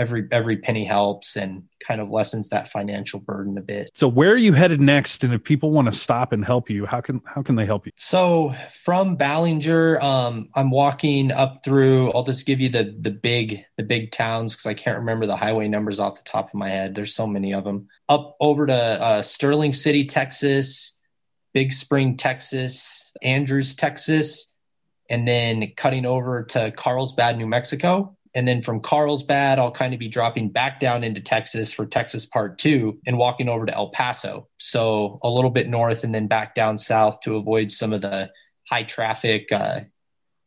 [0.00, 3.90] every every penny helps and kind of lessens that financial burden a bit.
[3.94, 5.22] So where are you headed next?
[5.22, 7.86] And if people want to stop and help you, how can how can they help
[7.86, 7.92] you?
[7.96, 12.12] So from Ballinger, um, I'm walking up through.
[12.12, 15.36] I'll just give you the the big the big towns because I can't remember the
[15.36, 16.94] highway numbers off the top of my head.
[16.94, 17.88] There's so many of them.
[18.08, 20.96] Up over to uh, Sterling City, Texas,
[21.52, 24.50] Big Spring, Texas, Andrews, Texas
[25.10, 28.16] and then cutting over to Carlsbad, New Mexico.
[28.34, 32.26] And then from Carlsbad, I'll kind of be dropping back down into Texas for Texas
[32.26, 34.48] Part Two and walking over to El Paso.
[34.58, 38.30] So a little bit north and then back down south to avoid some of the
[38.68, 39.80] high traffic uh,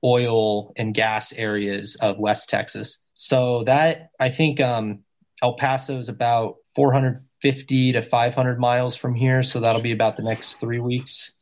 [0.03, 3.03] oil and gas areas of West Texas.
[3.15, 4.99] So that I think um,
[5.41, 9.43] El Paso is about 450 to 500 miles from here.
[9.43, 11.35] So that'll be about the next three weeks,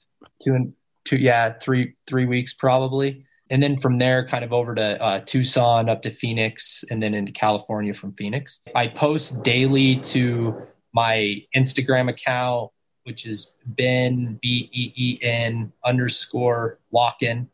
[0.44, 0.74] two and
[1.06, 5.20] two yeah three three weeks probably and then from there kind of over to uh,
[5.20, 8.62] tucson up to phoenix and then into california from phoenix.
[8.76, 12.72] I post daily to my instagram account
[13.04, 17.48] which is ben b-e-e-n underscore walkin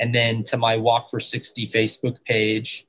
[0.00, 2.86] and then to my walk for 60 facebook page.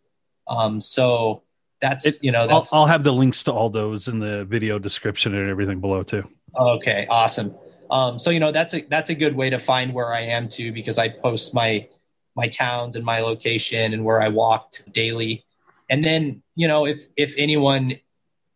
[0.48, 1.44] Um, so
[1.82, 4.46] that's it, you know that's, I'll, I'll have the links to all those in the
[4.46, 6.24] video description and everything below too.
[6.58, 7.56] Okay awesome.
[7.92, 10.48] Um, so you know that's a that's a good way to find where I am
[10.48, 11.88] too because I post my
[12.36, 15.46] my towns and my location and where I walked daily.
[15.90, 17.96] And then you know if if anyone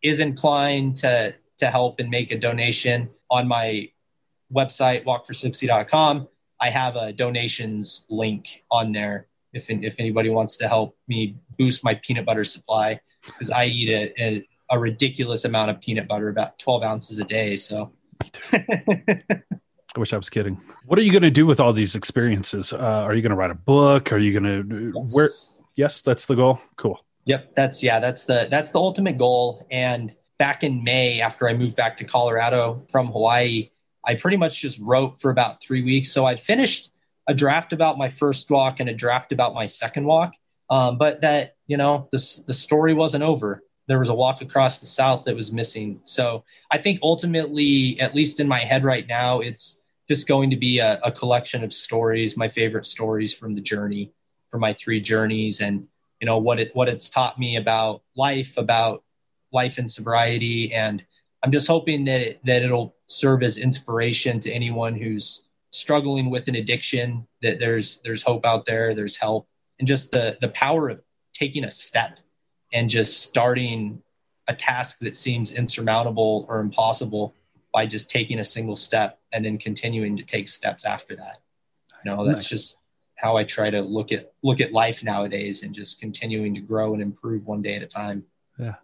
[0.02, 3.90] is inclined to to help and make a donation on my
[4.52, 6.28] website walkfor60.com,
[6.60, 11.84] I have a donations link on there if if anybody wants to help me boost
[11.84, 16.28] my peanut butter supply because I eat a, a, a ridiculous amount of peanut butter,
[16.28, 17.56] about 12 ounces a day.
[17.56, 17.92] So
[19.96, 20.60] I wish I was kidding.
[20.86, 22.72] What are you going to do with all these experiences?
[22.72, 24.12] Uh, are you going to write a book?
[24.12, 25.14] Are you going to yes.
[25.14, 25.28] where?
[25.76, 26.60] Yes, that's the goal.
[26.76, 27.04] Cool.
[27.24, 29.66] Yep, that's yeah, that's the that's the ultimate goal.
[29.70, 33.70] And back in May after I moved back to Colorado from Hawaii,
[34.04, 36.10] I pretty much just wrote for about three weeks.
[36.10, 36.92] So I'd finished
[37.26, 40.34] a draft about my first walk and a draft about my second walk.
[40.70, 43.62] Um, but that, you know, the, the story wasn't over.
[43.86, 46.00] There was a walk across the South that was missing.
[46.04, 49.79] So I think ultimately, at least in my head right now, it's
[50.10, 54.12] just going to be a, a collection of stories, my favorite stories from the journey,
[54.50, 55.86] from my three journeys, and
[56.20, 59.04] you know what it what it's taught me about life, about
[59.52, 61.04] life and sobriety, and
[61.44, 66.48] I'm just hoping that it, that it'll serve as inspiration to anyone who's struggling with
[66.48, 67.24] an addiction.
[67.42, 69.46] That there's there's hope out there, there's help,
[69.78, 71.00] and just the the power of
[71.32, 72.18] taking a step
[72.72, 74.02] and just starting
[74.48, 77.32] a task that seems insurmountable or impossible
[77.72, 81.40] by just taking a single step and then continuing to take steps after that.
[82.04, 82.48] You know, that's nice.
[82.48, 82.78] just
[83.16, 86.94] how I try to look at look at life nowadays and just continuing to grow
[86.94, 88.24] and improve one day at a time.
[88.58, 88.74] Yeah.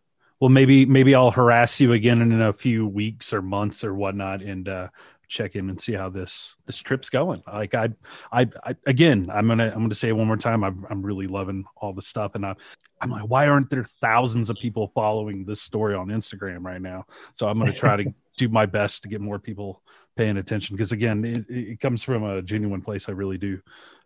[0.40, 4.42] Well, maybe maybe I'll harass you again in a few weeks or months or whatnot,
[4.42, 4.88] and uh,
[5.28, 7.42] check in and see how this this trip's going.
[7.46, 7.88] Like I,
[8.30, 10.62] I, I again, I'm gonna I'm gonna say it one more time.
[10.62, 12.54] I'm I'm really loving all the stuff, and I,
[13.00, 17.06] I'm like, why aren't there thousands of people following this story on Instagram right now?
[17.36, 19.82] So I'm gonna try to do my best to get more people
[20.16, 23.08] paying attention because again, it, it comes from a genuine place.
[23.08, 23.60] I really do.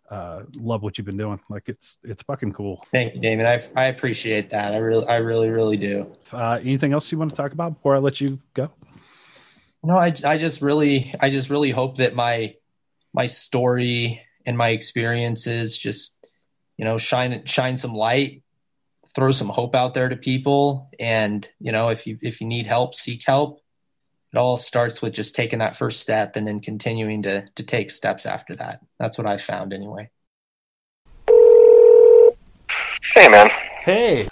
[0.09, 1.39] Uh, love what you've been doing.
[1.49, 2.85] Like it's it's fucking cool.
[2.91, 3.45] Thank you, Damon.
[3.45, 4.73] I I appreciate that.
[4.73, 6.13] I really I really really do.
[6.33, 8.69] Uh, anything else you want to talk about before I let you go?
[9.83, 12.55] No, I, I just really I just really hope that my
[13.13, 16.27] my story and my experiences just
[16.77, 18.43] you know shine shine some light,
[19.15, 22.67] throw some hope out there to people, and you know if you if you need
[22.67, 23.61] help, seek help.
[24.33, 27.91] It all starts with just taking that first step and then continuing to to take
[27.91, 28.79] steps after that.
[28.97, 30.09] That's what I found anyway.
[33.13, 33.49] Hey man.
[33.83, 34.27] Hey.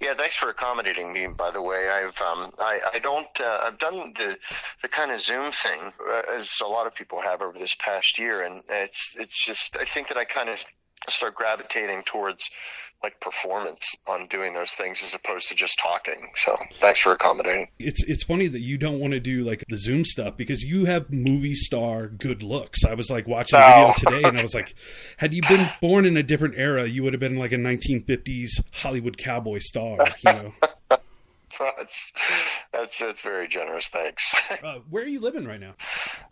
[0.00, 1.26] Yeah, thanks for accommodating me.
[1.36, 4.38] By the way, I've um, I, I don't uh, I've done the
[4.82, 8.18] the kind of Zoom thing uh, as a lot of people have over this past
[8.18, 10.64] year, and it's it's just I think that I kind of
[11.08, 12.50] start gravitating towards
[13.02, 16.30] like performance on doing those things as opposed to just talking.
[16.34, 17.68] So thanks for accommodating.
[17.78, 20.84] It's it's funny that you don't want to do like the Zoom stuff because you
[20.84, 22.84] have movie star good looks.
[22.84, 23.92] I was like watching a video oh.
[23.96, 24.74] today and I was like,
[25.16, 28.62] had you been born in a different era, you would have been like a 1950s
[28.74, 29.98] Hollywood cowboy star.
[30.24, 30.52] You know.
[31.60, 32.12] that's
[32.72, 33.88] that's that's very generous.
[33.88, 34.62] Thanks.
[34.64, 35.74] uh, where are you living right now?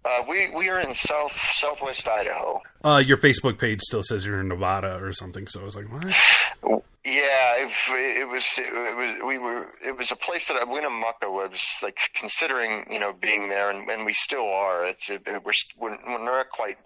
[0.04, 2.60] Uh, we we are in south southwest Idaho.
[2.82, 5.46] Uh, your Facebook page still says you're in Nevada or something.
[5.46, 6.84] So I was like, what?
[7.04, 7.72] Yeah, it,
[8.20, 11.30] it, was it was we were it was a place that I went to Winnemucca
[11.30, 14.84] was like considering you know being there, and, and we still are.
[14.84, 16.76] It's it, we're, we're we're not quite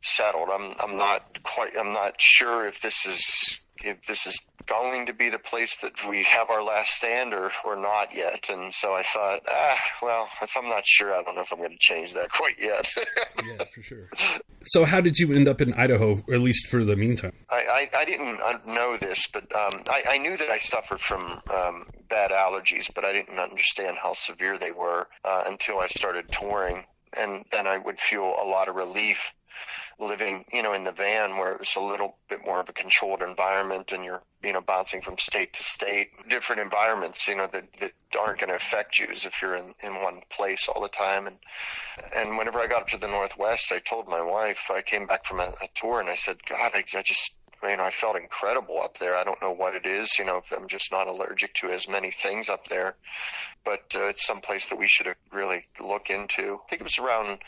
[0.00, 0.48] settled.
[0.52, 5.14] I'm I'm not quite I'm not sure if this is if this is going to
[5.14, 8.48] be the place that we have our last stand or, or not yet.
[8.50, 11.58] And so I thought, ah, well, if I'm not sure, I don't know if I'm
[11.58, 12.92] going to change that quite yet.
[13.44, 14.08] yeah, for sure.
[14.64, 17.32] So how did you end up in Idaho, at least for the meantime?
[17.50, 21.40] I, I, I didn't know this, but um, I, I knew that I suffered from
[21.52, 26.30] um, bad allergies, but I didn't understand how severe they were uh, until I started
[26.30, 26.84] touring.
[27.18, 29.34] And then I would feel a lot of relief
[29.98, 32.72] living, you know, in the van where it was a little bit more of a
[32.72, 37.46] controlled environment and you're, you know, bouncing from state to state, different environments, you know,
[37.46, 40.82] that, that aren't going to affect you as if you're in, in one place all
[40.82, 41.26] the time.
[41.26, 41.38] And,
[42.16, 45.24] and whenever I got up to the Northwest, I told my wife, I came back
[45.24, 48.16] from a, a tour and I said, God, I, I just, you know, I felt
[48.16, 49.16] incredible up there.
[49.16, 50.18] I don't know what it is.
[50.18, 52.96] You know, I'm just not allergic to as many things up there,
[53.64, 56.54] but uh, it's some place that we should really look into.
[56.54, 57.38] I think it was around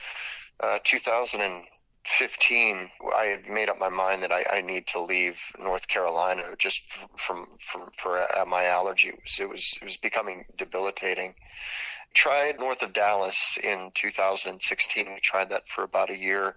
[0.61, 1.65] uh, 2000 and
[2.05, 6.43] 15, I had made up my mind that I, I need to leave North Carolina
[6.59, 6.83] just
[7.17, 11.35] from from for uh, my was, it was it was becoming debilitating.
[12.13, 15.15] Tried north of Dallas in 2016.
[15.15, 16.55] We tried that for about a year,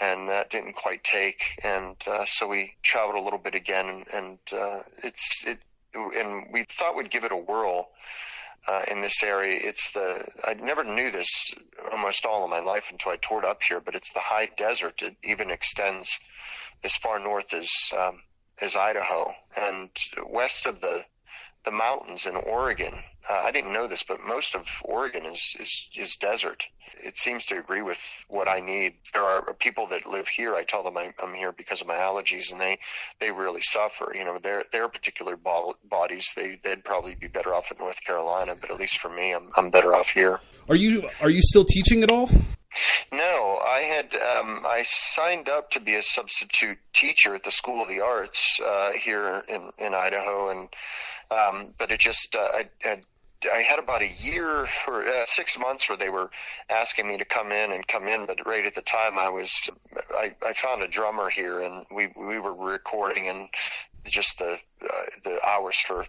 [0.00, 1.60] and that didn't quite take.
[1.62, 5.58] And uh, so we traveled a little bit again, and, and uh, it's it.
[5.94, 7.88] And we thought we'd give it a whirl
[8.68, 9.58] uh, in this area.
[9.62, 11.54] It's the I never knew this
[11.92, 15.02] almost all of my life until I toured up here, but it's the high desert.
[15.02, 16.20] It even extends
[16.84, 18.22] as far north as um,
[18.60, 19.90] as Idaho and
[20.26, 21.04] west of the
[21.64, 22.94] the mountains in Oregon.
[23.28, 26.66] Uh, I didn't know this, but most of Oregon is, is is desert.
[27.04, 28.94] It seems to agree with what I need.
[29.12, 30.54] There are people that live here.
[30.54, 32.78] I tell them I, am here because of my allergies, and they
[33.20, 34.12] they really suffer.
[34.14, 38.56] You know, their their particular bodies they they'd probably be better off in North Carolina,
[38.60, 40.40] but at least for me, I'm I'm better off here.
[40.68, 42.30] Are you are you still teaching at all?
[43.12, 47.82] No, I had um, I signed up to be a substitute teacher at the School
[47.82, 50.68] of the Arts uh, here in in Idaho, and
[51.30, 53.00] um, but it just uh, I, I
[53.52, 56.30] I had about a year or uh, six months where they were
[56.68, 59.70] asking me to come in and come in, but right at the time I was
[60.10, 63.48] I, I found a drummer here and we we were recording and
[64.04, 66.04] just the uh, the hours for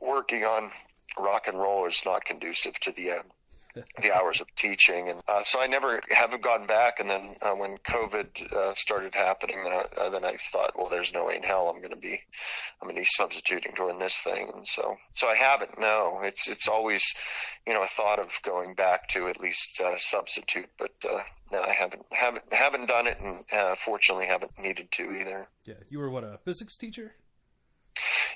[0.00, 0.70] working on
[1.18, 3.22] rock and roll is not conducive to the uh,
[3.74, 7.00] the hours of teaching, and uh, so I never haven't gone back.
[7.00, 10.88] And then uh, when COVID uh, started happening, then I, uh, then I thought, well,
[10.88, 12.20] there's no way in hell I'm going to be
[12.80, 15.78] I'm going to be substituting during this thing, and so so I haven't.
[15.78, 17.14] No, it's it's always
[17.66, 21.20] you know a thought of going back to at least uh, substitute, but uh,
[21.52, 25.48] no, I haven't haven't haven't done it, and fortunately haven't needed to either.
[25.64, 27.14] Yeah, you were what a physics teacher.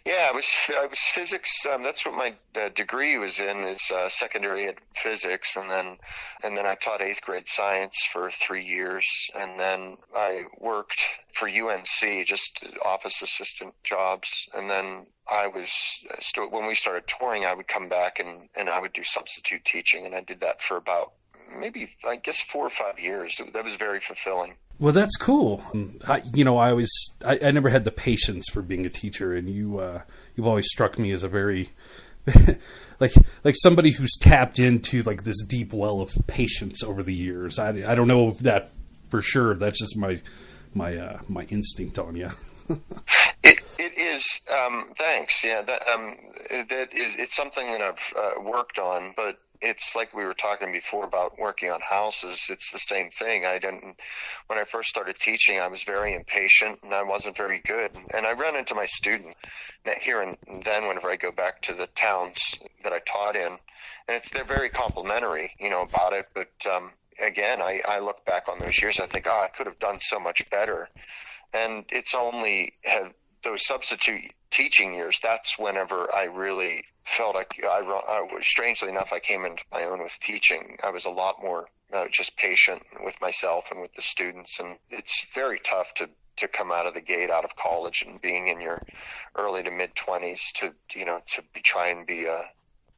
[0.04, 1.66] Yeah, I was I was physics.
[1.66, 5.98] Um, that's what my uh, degree was in is uh, secondary ed physics, and then
[6.44, 11.48] and then I taught eighth grade science for three years, and then I worked for
[11.48, 17.54] UNC, just office assistant jobs, and then I was st- when we started touring, I
[17.54, 20.76] would come back and and I would do substitute teaching, and I did that for
[20.76, 21.12] about
[21.58, 23.40] maybe I guess four or five years.
[23.52, 24.54] That was very fulfilling.
[24.78, 25.62] Well, that's cool.
[26.06, 26.90] I, you know, I always
[27.24, 30.02] I, I, never had the patience for being a teacher, and you uh,
[30.34, 31.70] you've always struck me as a very
[33.00, 33.12] like
[33.44, 37.58] like somebody who's tapped into like this deep well of patience over the years.
[37.58, 38.70] I, I don't know that
[39.08, 39.54] for sure.
[39.54, 40.20] That's just my
[40.74, 42.30] my uh, my instinct on you.
[42.68, 44.40] it, it is.
[44.52, 45.44] Um, thanks.
[45.44, 46.14] Yeah, that um,
[46.68, 47.16] that is.
[47.16, 51.38] It's something that I've uh, worked on, but it's like we were talking before about
[51.38, 52.48] working on houses.
[52.50, 53.46] It's the same thing.
[53.46, 53.98] I didn't,
[54.46, 57.90] when I first started teaching, I was very impatient and I wasn't very good.
[58.12, 59.34] And I ran into my student
[60.02, 63.52] here and then whenever I go back to the towns that I taught in,
[64.06, 66.26] and it's they're very complimentary, you know, about it.
[66.34, 66.92] But um,
[67.24, 69.98] again, I, I look back on those years, I think, oh, I could have done
[69.98, 70.88] so much better.
[71.54, 75.20] And it's only have those substitute teaching years.
[75.20, 80.02] That's whenever I really felt like I, I strangely enough, I came into my own
[80.02, 80.76] with teaching.
[80.82, 84.76] I was a lot more uh, just patient with myself and with the students, and
[84.90, 88.48] it's very tough to to come out of the gate out of college and being
[88.48, 88.82] in your
[89.36, 92.42] early to mid 20s to you know to be, try and be a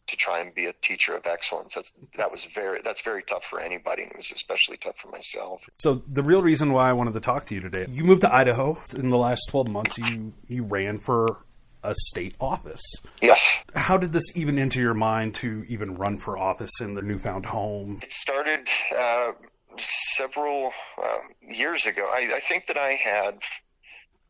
[0.06, 1.74] to try and be a teacher of excellence.
[1.74, 5.08] That's that was very that's very tough for anybody, and it was especially tough for
[5.08, 5.68] myself.
[5.76, 8.32] So the real reason why I wanted to talk to you today, you moved to
[8.32, 9.98] Idaho in the last twelve months.
[9.98, 11.44] You you ran for
[11.86, 12.82] a state office.
[13.22, 13.64] Yes.
[13.74, 17.46] How did this even enter your mind to even run for office in the newfound
[17.46, 18.00] home?
[18.02, 19.32] It started uh,
[19.78, 20.72] several
[21.02, 22.04] uh, years ago.
[22.10, 23.38] I, I, think that I had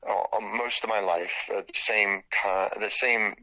[0.07, 2.23] uh, most of my life uh, the same
[2.81, 3.35] the same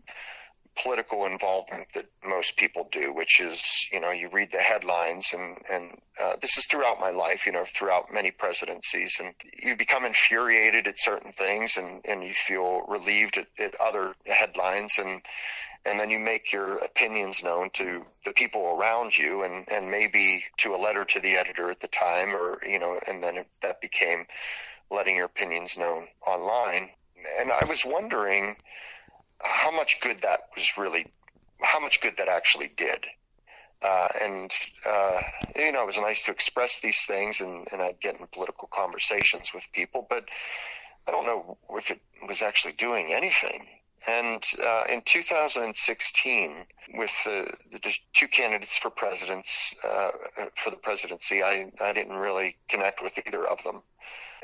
[0.81, 5.57] political involvement that most people do, which is, you know, you read the headlines and,
[5.71, 10.05] and uh, this is throughout my life, you know, throughout many presidencies and you become
[10.05, 15.21] infuriated at certain things and, and you feel relieved at, at other headlines and,
[15.85, 20.43] and then you make your opinions known to the people around you and, and maybe
[20.57, 23.47] to a letter to the editor at the time or, you know, and then it,
[23.61, 24.25] that became
[24.89, 26.89] letting your opinions known online.
[27.39, 28.55] And I was wondering,
[29.43, 31.05] how much good that was really,
[31.61, 33.05] how much good that actually did.
[33.81, 34.51] Uh, and
[34.87, 35.19] uh,
[35.57, 38.69] you know, it was nice to express these things, and, and I'd get in political
[38.71, 40.29] conversations with people, but
[41.05, 43.67] I don't know if it was actually doing anything.
[44.07, 46.65] And uh, in 2016,
[46.95, 50.11] with the, the, two candidates for presidents uh,
[50.55, 53.81] for the presidency, I, I didn't really connect with either of them.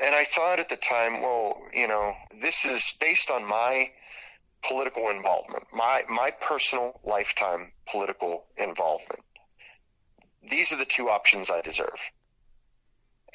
[0.02, 3.90] And I thought at the time, well, you know, this is based on my
[4.66, 9.22] political involvement, my my personal lifetime political involvement.
[10.48, 12.10] These are the two options I deserve.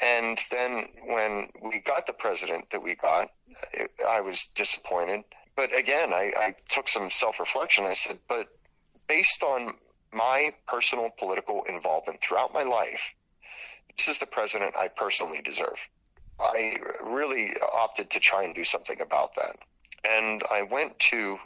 [0.02, 3.30] And then when we got the president that we got,
[3.74, 5.24] it, I was disappointed.
[5.56, 7.86] But again, I, I took some self reflection.
[7.86, 8.48] I said, but
[9.08, 9.74] based on
[10.12, 13.16] my personal political involvement throughout my life,
[13.98, 15.88] this is the president I personally deserve.
[16.40, 19.56] I really opted to try and do something about that
[20.10, 21.38] and I went to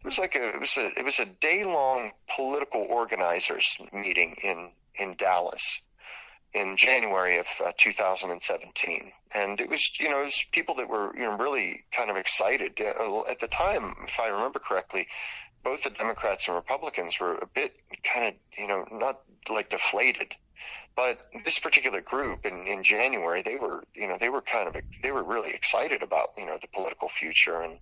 [0.00, 4.36] it was like a it was a it was a day long political organizers meeting
[4.42, 5.82] in in Dallas
[6.54, 11.14] in January of uh, 2017, and it was you know it was people that were
[11.16, 15.06] you know really kind of excited at the time, if I remember correctly.
[15.64, 20.36] Both the Democrats and Republicans were a bit kind of, you know, not like deflated
[20.96, 24.76] but this particular group in, in January, they were, you know, they were kind of,
[25.02, 27.60] they were really excited about, you know, the political future.
[27.60, 27.78] And,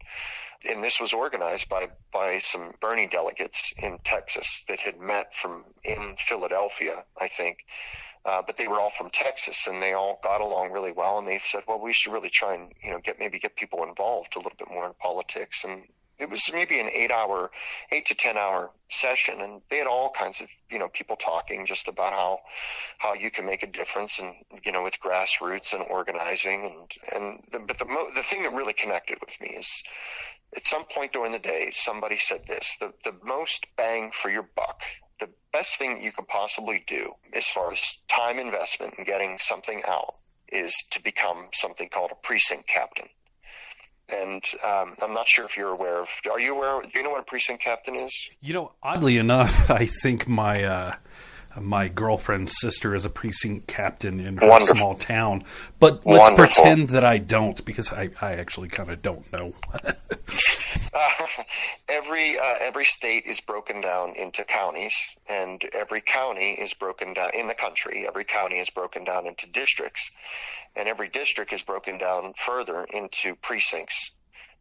[0.68, 5.64] and this was organized by, by some Bernie delegates in Texas that had met from
[5.84, 7.64] in Philadelphia, I think.
[8.24, 11.18] Uh, but they were all from Texas and they all got along really well.
[11.18, 13.82] And they said, well, we should really try and, you know, get, maybe get people
[13.82, 15.64] involved a little bit more in politics.
[15.64, 15.82] And
[16.22, 17.50] it was maybe an eight hour,
[17.90, 21.66] eight to ten hour session, and they had all kinds of you know people talking
[21.66, 22.38] just about how
[22.98, 24.32] how you can make a difference, and
[24.64, 28.52] you know with grassroots and organizing, and and the, but the mo- the thing that
[28.52, 29.82] really connected with me is
[30.56, 34.48] at some point during the day somebody said this: the the most bang for your
[34.54, 34.82] buck.
[35.18, 39.82] The best thing you could possibly do as far as time investment and getting something
[39.86, 40.14] out
[40.48, 43.08] is to become something called a precinct captain
[44.12, 46.08] and um, I'm not sure if you're aware of.
[46.30, 46.80] Are you aware?
[46.82, 48.30] Do you know what a precinct captain is?
[48.40, 50.94] You know, oddly enough, I think my uh,
[51.60, 54.76] my girlfriend's sister is a precinct captain in her Wonderful.
[54.76, 55.44] small town.
[55.78, 56.36] But let's Wonderful.
[56.64, 59.52] pretend that I don't, because I, I actually kind of don't know.
[60.94, 61.26] uh,
[61.88, 67.30] every uh, every state is broken down into counties, and every county is broken down
[67.34, 68.06] in the country.
[68.06, 70.12] Every county is broken down into districts,
[70.76, 74.16] and every district is broken down further into precincts.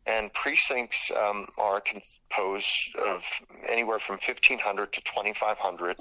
[0.07, 3.23] And precincts um, are composed of
[3.69, 5.95] anywhere from 1,500 to 2,500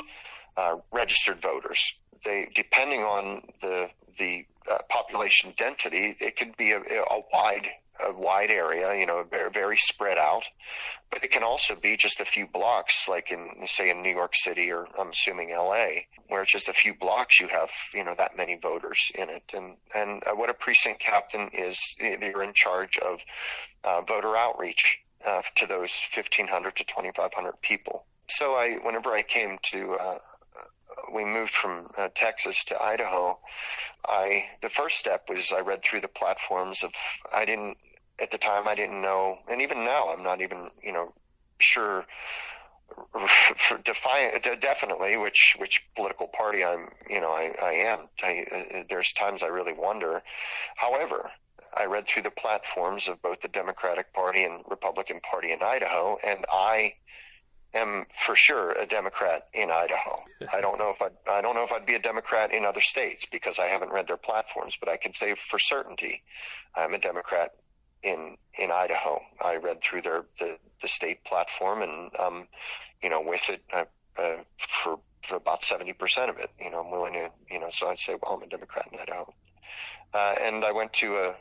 [0.56, 2.00] uh, registered voters.
[2.24, 7.68] They, depending on the the uh, population density, it could be a, a wide
[8.06, 10.44] a wide area, you know, very, very spread out.
[11.10, 14.34] But it can also be just a few blocks, like in, say, in New York
[14.34, 15.88] City or I'm assuming LA,
[16.28, 19.52] where it's just a few blocks you have, you know, that many voters in it.
[19.54, 23.20] And, and uh, what a precinct captain is, they're in charge of
[23.84, 28.06] uh, voter outreach uh, to those 1,500 to 2,500 people.
[28.28, 30.18] So I, whenever I came to, uh,
[31.12, 33.38] we moved from uh, Texas to Idaho,
[34.06, 36.92] I the first step was I read through the platforms of
[37.32, 37.76] I didn't
[38.20, 41.12] at the time I didn't know, and even now I'm not even you know
[41.58, 42.04] sure
[43.56, 48.08] for define definitely which which political party I'm you know I, I am.
[48.22, 50.22] I, uh, there's times I really wonder.
[50.76, 51.30] However,
[51.76, 56.16] I read through the platforms of both the Democratic Party and Republican Party in Idaho,
[56.26, 56.94] and I
[57.74, 60.16] am for sure a Democrat in Idaho.
[60.52, 62.80] I don't know if I'd, I don't know if I'd be a Democrat in other
[62.80, 66.22] states because I haven't read their platforms, but I can say for certainty
[66.74, 67.54] I'm a Democrat
[68.02, 69.20] in in Idaho.
[69.44, 72.48] I read through their the, the state platform, and um,
[73.02, 73.84] you know, with it uh,
[74.18, 77.68] uh, for for about seventy percent of it, you know, I'm willing to, you know,
[77.70, 79.32] so I'd say, well, I'm a Democrat in Idaho.
[80.12, 81.36] Uh, and I went to a,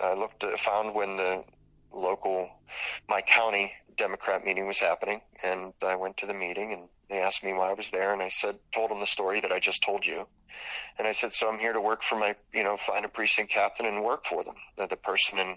[0.00, 1.44] I looked, found when the
[1.92, 2.48] local,
[3.08, 7.44] my county Democrat meeting was happening, and I went to the meeting, and they asked
[7.44, 9.82] me why I was there, and I said, told them the story that I just
[9.82, 10.26] told you,
[10.98, 13.52] and I said, so I'm here to work for my, you know, find a precinct
[13.52, 14.54] captain and work for them.
[14.76, 15.56] The, the person in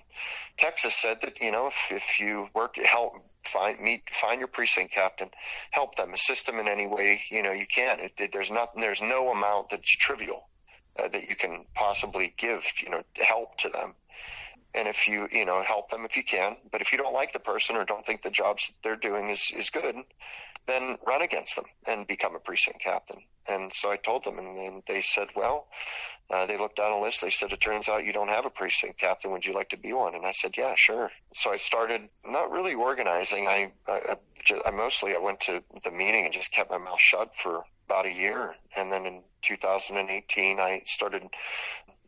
[0.57, 3.13] Texas said that, you know, if if you work, help
[3.45, 5.29] find meet find your precinct captain,
[5.71, 7.99] help them, assist them in any way you know you can.
[7.99, 10.49] It, it, there's not there's no amount that's trivial
[10.99, 13.95] uh, that you can possibly give, you know, help to them
[14.75, 17.33] and if you you know help them if you can but if you don't like
[17.33, 19.95] the person or don't think the jobs that they're doing is is good
[20.67, 23.21] then run against them and become a precinct captain.
[23.47, 25.67] And so i told them and they said well
[26.33, 27.21] uh, they looked down a list.
[27.21, 29.29] They said it turns out you don't have a precinct captain.
[29.29, 30.15] Would you like to be one?
[30.15, 31.11] And i said yeah sure.
[31.33, 33.47] So i started not really organizing.
[33.47, 34.15] I i,
[34.65, 38.07] I mostly i went to the meeting and just kept my mouth shut for about
[38.07, 38.55] a year.
[38.75, 41.23] And then in 2018 i started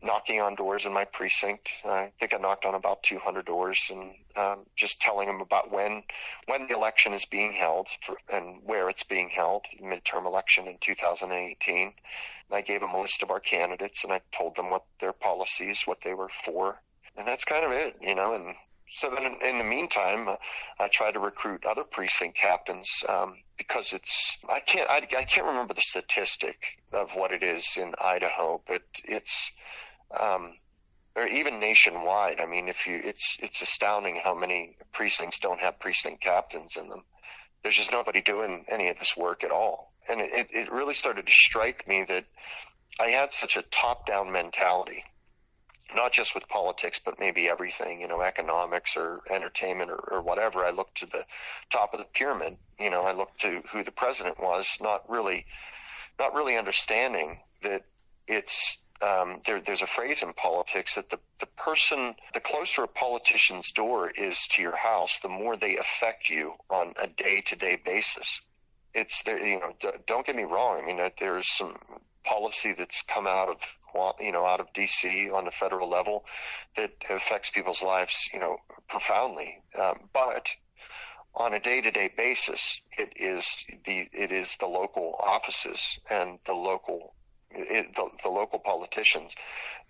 [0.02, 1.70] knocking on doors in my precinct.
[1.84, 6.02] I think I knocked on about 200 doors and um, just telling them about when
[6.46, 10.76] when the election is being held for, and where it's being held, midterm election in
[10.78, 11.92] 2018.
[12.52, 15.82] I gave them a list of our candidates and I told them what their policies,
[15.84, 16.80] what they were for,
[17.16, 18.34] and that's kind of it, you know.
[18.34, 18.54] And
[18.86, 20.36] so then, in, in the meantime, uh,
[20.78, 25.46] I tried to recruit other precinct captains um, because it's I can't I, I can't
[25.46, 29.58] remember the statistic of what it is in Idaho, but it's
[30.10, 30.54] um,
[31.16, 32.40] or even nationwide.
[32.40, 36.88] I mean, if you, it's it's astounding how many precincts don't have precinct captains in
[36.88, 37.02] them.
[37.62, 41.26] There's just nobody doing any of this work at all, and it it really started
[41.26, 42.24] to strike me that
[43.00, 45.04] I had such a top-down mentality,
[45.94, 50.64] not just with politics, but maybe everything, you know, economics or entertainment or, or whatever.
[50.64, 51.24] I looked to the
[51.70, 52.56] top of the pyramid.
[52.78, 55.46] You know, I looked to who the president was, not really,
[56.18, 57.82] not really understanding that
[58.26, 62.88] it's um, there, there's a phrase in politics that the, the person, the closer a
[62.88, 67.56] politician's door is to your house, the more they affect you on a day to
[67.56, 68.42] day basis.
[68.94, 69.72] It's there, you know,
[70.06, 70.80] don't get me wrong.
[70.82, 71.76] I mean, there's some
[72.24, 73.78] policy that's come out of,
[74.20, 76.24] you know, out of DC on the federal level
[76.76, 79.58] that affects people's lives, you know, profoundly.
[79.80, 80.54] Um, but
[81.34, 87.14] on a day-to-day basis, it is the it is the local offices and the local
[87.50, 89.36] it, the, the local politicians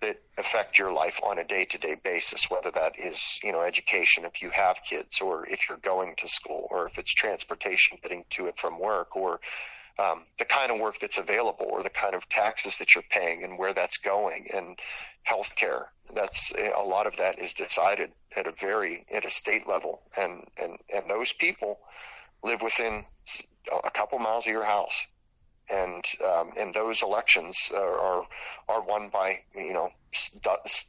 [0.01, 4.41] that affect your life on a day-to-day basis whether that is you know education if
[4.41, 8.47] you have kids or if you're going to school or if it's transportation getting to
[8.47, 9.39] it from work or
[9.99, 13.43] um, the kind of work that's available or the kind of taxes that you're paying
[13.43, 14.79] and where that's going and
[15.29, 15.85] healthcare.
[16.15, 20.43] That's a lot of that is decided at a very at a state level and
[20.61, 21.79] and and those people
[22.43, 23.03] live within
[23.85, 25.07] a couple miles of your house
[25.71, 28.25] and um, and those elections are,
[28.67, 29.89] are, won by you know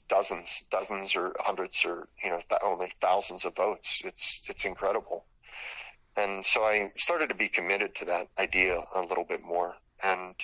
[0.09, 4.03] dozens dozens or hundreds or you know th- only thousands of votes.
[4.05, 5.25] It's it's incredible.
[6.17, 9.75] And so I started to be committed to that idea a little bit more.
[10.03, 10.35] And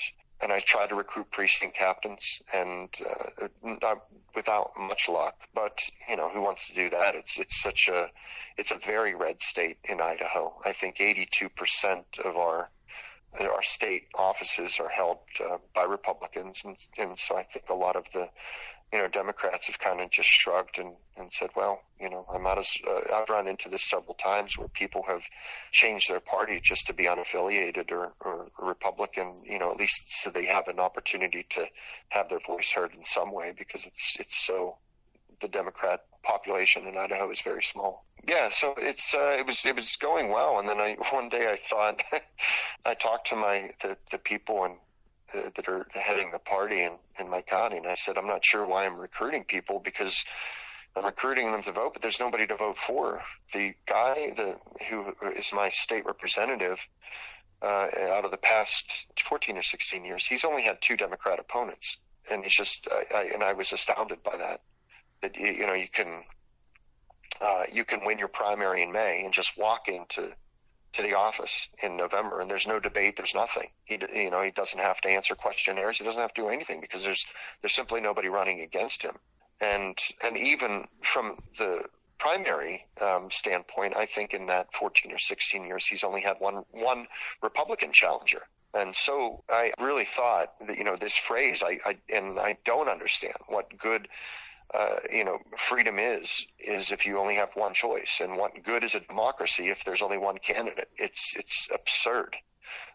[0.43, 2.95] and I tried to recruit precinct captains and
[3.43, 4.03] uh, not
[4.35, 7.15] without much luck but you know who wants to do that?
[7.15, 8.09] It's it's such a
[8.59, 10.55] it's a very red state in Idaho.
[10.65, 12.71] I think 82% of our
[13.41, 17.97] our state offices are held uh, by Republicans, and, and so I think a lot
[17.97, 18.29] of the
[18.93, 22.43] you know Democrats have kind of just shrugged and, and said, well, you know, I'm
[22.43, 25.23] not as uh, I've run into this several times where people have
[25.73, 30.31] changed their party just to be unaffiliated or, or Republican, you know, at least so
[30.31, 31.67] they have an opportunity to
[32.09, 34.77] have their voice heard in some way because it's it's so
[35.41, 38.05] the Democrat population in Idaho is very small.
[38.29, 41.51] Yeah, so it's uh, it was it was going well, and then I one day
[41.51, 42.03] I thought
[42.87, 44.77] I talked to my the, the people and
[45.35, 48.45] uh, that are heading the party in, in my county, and I said I'm not
[48.45, 50.25] sure why I'm recruiting people because
[50.97, 53.23] I'm recruiting them to vote, but there's nobody to vote for.
[53.53, 54.57] The guy the
[54.89, 56.87] who is my state representative
[57.63, 61.99] uh, out of the past 14 or 16 years, he's only had two Democrat opponents,
[62.31, 64.61] and he's just I, I, and I was astounded by that
[65.23, 66.25] that you, you know you can
[67.43, 70.33] uh, you can win your primary in May and just walk into
[70.97, 73.17] to the office in November, and there's no debate.
[73.17, 73.69] There's nothing.
[73.85, 75.99] He, you know, he doesn't have to answer questionnaires.
[75.99, 77.27] He doesn't have to do anything because there's
[77.61, 79.15] there's simply nobody running against him.
[79.61, 81.85] And and even from the
[82.19, 86.65] primary um, standpoint, I think in that 14 or 16 years, he's only had one
[86.71, 87.07] one
[87.43, 88.43] Republican challenger.
[88.73, 92.89] And so I really thought that you know this phrase, I, I and I don't
[92.89, 94.09] understand what good
[94.75, 98.85] uh, you know, freedom is is if you only have one choice, and what good
[98.85, 100.89] is a democracy if there's only one candidate?
[100.97, 102.37] It's it's absurd.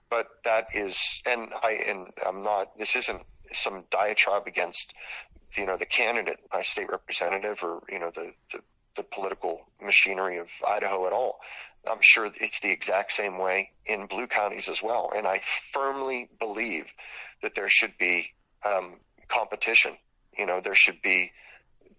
[0.09, 2.77] But that is, and I and I'm not.
[2.77, 4.93] This isn't some diatribe against,
[5.57, 8.59] you know, the candidate, my state representative, or you know, the the,
[8.97, 11.39] the political machinery of Idaho at all.
[11.89, 15.11] I'm sure it's the exact same way in blue counties as well.
[15.15, 16.93] And I firmly believe
[17.41, 18.25] that there should be
[18.63, 18.99] um,
[19.29, 19.93] competition.
[20.37, 21.31] You know, there should be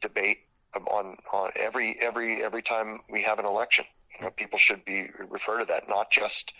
[0.03, 0.39] debate
[0.75, 3.85] on on every every every time we have an election.
[4.19, 6.53] You know, people should be refer to that, not just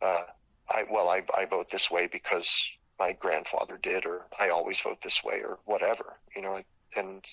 [0.00, 0.22] uh,
[0.68, 5.00] I well I, I vote this way because my grandfather did, or I always vote
[5.02, 6.16] this way, or whatever.
[6.36, 6.60] You know,
[6.96, 7.24] and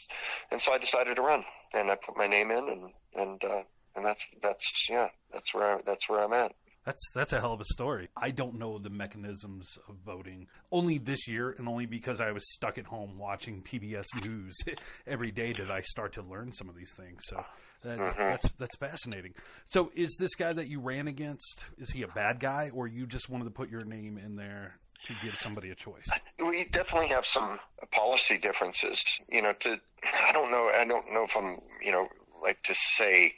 [0.52, 1.44] and so I decided to run,
[1.74, 3.64] and I put my name in, and and uh,
[3.96, 6.54] and that's that's yeah, that's where I, that's where I'm at.
[6.90, 8.10] That's that's a hell of a story.
[8.18, 10.48] I don't know the mechanisms of voting.
[10.72, 14.56] Only this year, and only because I was stuck at home watching PBS News
[15.06, 17.22] every day did I start to learn some of these things.
[17.26, 17.46] So
[17.84, 18.20] that, mm-hmm.
[18.20, 19.36] that's that's fascinating.
[19.68, 21.70] So is this guy that you ran against?
[21.78, 24.80] Is he a bad guy, or you just wanted to put your name in there
[25.04, 26.10] to give somebody a choice?
[26.40, 27.60] We definitely have some
[27.92, 29.20] policy differences.
[29.32, 29.80] You know, to
[30.28, 30.72] I don't know.
[30.76, 32.08] I don't know if I'm you know
[32.42, 33.34] like to say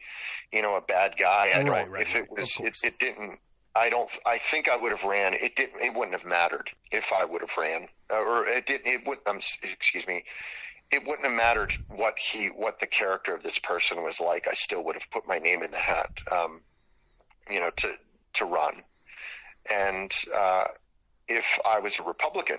[0.52, 1.52] you know, a bad guy.
[1.56, 1.92] I don't.
[1.92, 3.40] Right, if it was, it, it didn't.
[3.76, 4.10] I don't.
[4.26, 5.34] I think I would have ran.
[5.34, 5.82] It didn't.
[5.82, 8.88] It wouldn't have mattered if I would have ran, uh, or it didn't.
[8.88, 9.28] It wouldn't.
[9.28, 10.24] Um, excuse me.
[10.92, 14.50] It wouldn't have mattered what he, what the character of this person was like.
[14.50, 16.20] I still would have put my name in the hat.
[16.30, 16.62] Um,
[17.50, 17.94] you know, to
[18.34, 18.74] to run,
[19.74, 20.66] and uh,
[21.30, 22.58] if I was a Republican,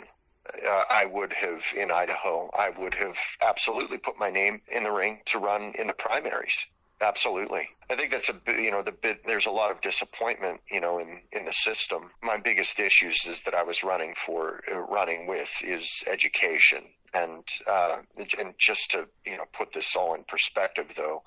[0.66, 4.90] uh, I would have in Idaho, I would have absolutely put my name in the
[4.90, 6.72] ring to run in the primaries.
[7.02, 7.68] Absolutely.
[7.90, 10.98] I think that's a you know the bit there's a lot of disappointment you know
[10.98, 12.10] in in the system.
[12.22, 17.44] My biggest issues is that I was running for uh, running with is education and
[17.68, 17.96] uh,
[18.38, 21.22] and just to you know put this all in perspective though.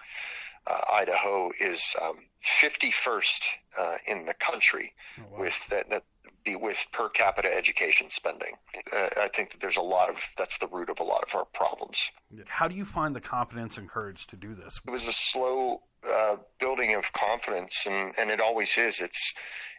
[0.68, 3.50] Uh, Idaho is um, 51st
[3.80, 5.42] uh, in the country oh, wow.
[5.42, 6.04] with that, that
[6.46, 8.54] be with per capita education spending.
[8.96, 11.36] Uh, I think that there's a lot of that's the root of a lot of
[11.36, 12.12] our problems.
[12.48, 14.80] How do you find the confidence and courage to do this?
[14.88, 19.02] It was a slow uh, building of confidence, and, and it always is.
[19.02, 19.34] It's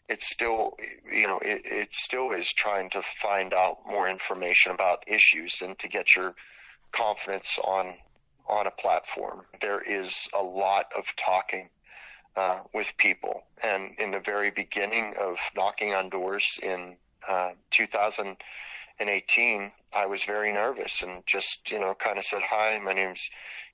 [0.08, 0.76] it's still
[1.10, 5.78] you know it, it still is trying to find out more information about issues and
[5.78, 6.34] to get your
[6.92, 7.94] confidence on
[8.48, 9.44] on a platform.
[9.60, 11.68] There is a lot of talking
[12.37, 13.43] uh, with people.
[13.64, 16.97] And in the very beginning of knocking on doors in
[17.28, 18.37] uh, 2000
[18.99, 22.93] in 18, I was very nervous and just, you know, kind of said, Hi, my
[22.93, 23.30] name's,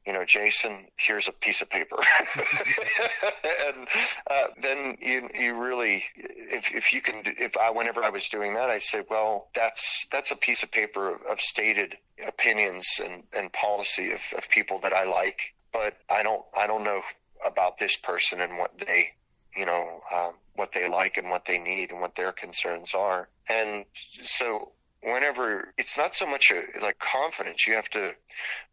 [0.06, 1.96] you know, Jason, here's a piece of paper.
[3.66, 3.88] and
[4.28, 8.54] uh, then you, you really, if, if you can, if I, whenever I was doing
[8.54, 11.96] that, I said, well, that's, that's a piece of paper of, of stated
[12.26, 16.82] opinions and, and policy of, of people that I like, but I don't, I don't
[16.82, 17.02] know
[17.46, 19.10] about this person and what they,
[19.56, 23.28] you know, um, what they like and what they need and what their concerns are.
[23.48, 24.72] And so
[25.02, 28.14] whenever it's not so much a, like confidence, you have to,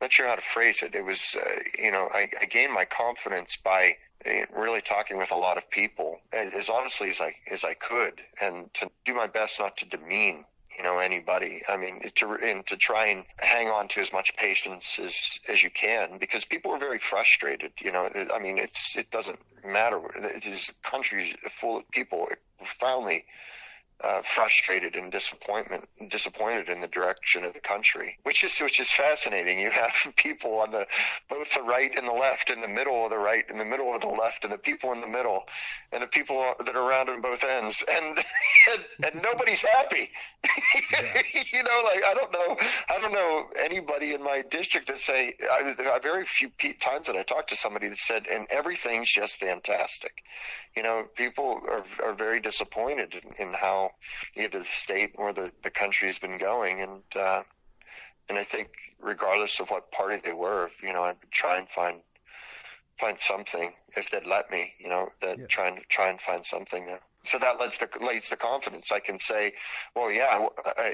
[0.01, 0.95] not sure how to phrase it.
[0.95, 3.93] It was, uh, you know, I, I gained my confidence by
[4.25, 8.21] uh, really talking with a lot of people as honestly as I, as I could
[8.41, 10.45] and to do my best not to demean
[10.79, 11.61] you know anybody.
[11.67, 15.61] I mean to and to try and hang on to as much patience as as
[15.61, 18.09] you can because people are very frustrated you know.
[18.33, 19.99] I mean it's it doesn't matter.
[20.41, 23.25] These countries full of people profoundly
[24.01, 28.89] uh, frustrated and disappointment disappointed in the direction of the country, which is which is
[28.89, 29.59] fascinating.
[29.59, 30.87] You have people on the
[31.29, 33.93] both the right and the left, in the middle of the right, in the middle
[33.93, 35.43] of the left, and the people in the middle,
[35.91, 38.17] and the people that are around on both ends, and
[38.71, 40.09] and, and nobody's happy.
[40.45, 41.01] Yeah.
[41.53, 42.57] you know, like I don't know,
[42.89, 47.17] I don't know anybody in my district that say I, I very few times that
[47.17, 50.23] I talked to somebody that said, and everything's just fantastic.
[50.77, 53.88] You know, people are are very disappointed in, in how
[54.35, 56.81] either the state or the, the country has been going.
[56.81, 57.43] And, uh,
[58.29, 58.69] and I think
[58.99, 62.01] regardless of what party they were, you know, I'd try and find,
[62.97, 65.45] find something if they'd let me, you know, that yeah.
[65.47, 66.99] trying to try and find something there.
[67.23, 68.91] So that lets the leads the confidence.
[68.91, 69.51] I can say,
[69.95, 70.47] well, yeah,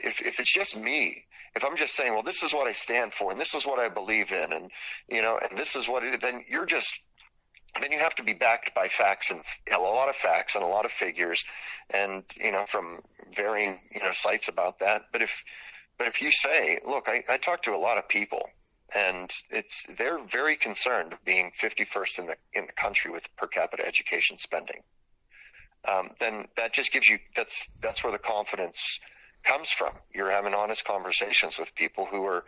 [0.03, 1.23] if, if it's just me,
[1.55, 3.79] if I'm just saying, well, this is what I stand for and this is what
[3.79, 4.71] I believe in and,
[5.07, 6.99] you know, and this is what it, then you're just
[7.81, 9.41] then you have to be backed by facts and
[9.73, 11.45] a lot of facts and a lot of figures
[11.93, 12.99] and you know from
[13.33, 15.03] varying you know sites about that.
[15.11, 15.43] But if
[15.97, 18.49] but if you say look i, I talk to a lot of people
[18.95, 23.85] and it's they're very concerned being 51st in the in the country with per capita
[23.85, 24.81] education spending
[25.87, 28.99] um, then that just gives you that's that's where the confidence
[29.43, 29.91] comes from.
[30.13, 32.43] You're having honest conversations with people who are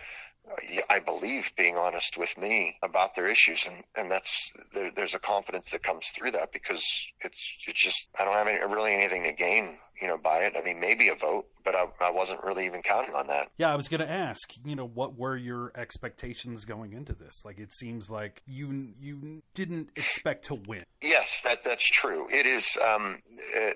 [0.90, 5.20] I believe, being honest with me about their issues, and and that's there, there's a
[5.20, 9.24] confidence that comes through that because it's it's just I don't have any, really anything
[9.24, 10.54] to gain, you know, by it.
[10.58, 13.50] I mean, maybe a vote, but I, I wasn't really even counting on that.
[13.58, 17.44] Yeah, I was going to ask, you know, what were your expectations going into this?
[17.44, 20.84] Like, it seems like you you didn't expect to win.
[21.04, 22.28] Yes, that that's true.
[22.30, 22.78] It is.
[22.84, 23.22] Um,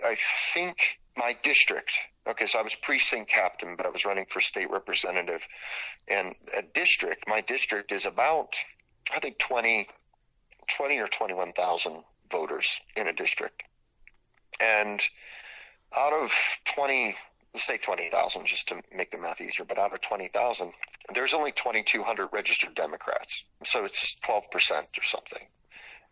[0.06, 0.16] I
[0.54, 4.70] think my district Okay, so I was precinct captain, but I was running for state
[4.70, 5.48] representative.
[6.08, 8.56] And a district, my district is about,
[9.14, 9.88] I think, 20,
[10.78, 13.64] 20 or 21,000 voters in a district.
[14.62, 15.02] And
[15.98, 16.32] out of
[16.76, 17.16] 20,
[17.56, 20.72] let's say 20,000 just to make the math easier, but out of 20,000,
[21.16, 23.46] there's only 2,200 registered Democrats.
[23.64, 24.44] So it's 12%
[25.00, 25.48] or something.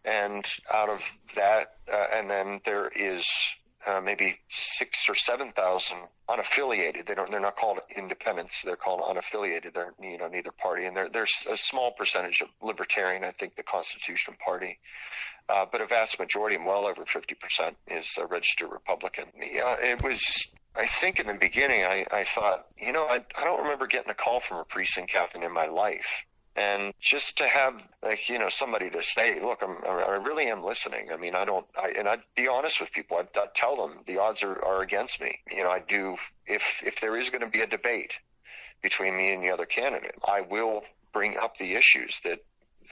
[0.04, 6.00] And out of that, uh, and then there is uh, maybe six or seven thousand
[6.28, 7.06] unaffiliated.
[7.06, 7.30] They don't.
[7.32, 8.64] They're not called independents.
[8.64, 9.74] They're called unaffiliated.
[9.74, 13.24] They're you know neither party, and there's a small percentage of libertarian.
[13.24, 14.80] I think the Constitution Party,
[15.48, 19.26] uh, but a vast majority, well over fifty percent, is a registered Republican.
[19.38, 20.54] Yeah, it was.
[20.76, 24.12] I think in the beginning, I, I thought, you know, I, I don't remember getting
[24.12, 26.26] a call from a precinct captain in my life
[26.60, 30.64] and just to have like you know somebody to say look I'm, i really am
[30.64, 33.76] listening i mean i don't I, and i'd be honest with people I'd, I'd, tell
[33.88, 37.30] them the odds are, are against me you know i do if if there is
[37.30, 38.20] going to be a debate
[38.82, 40.84] between me and the other candidate i will
[41.14, 42.40] bring up the issues that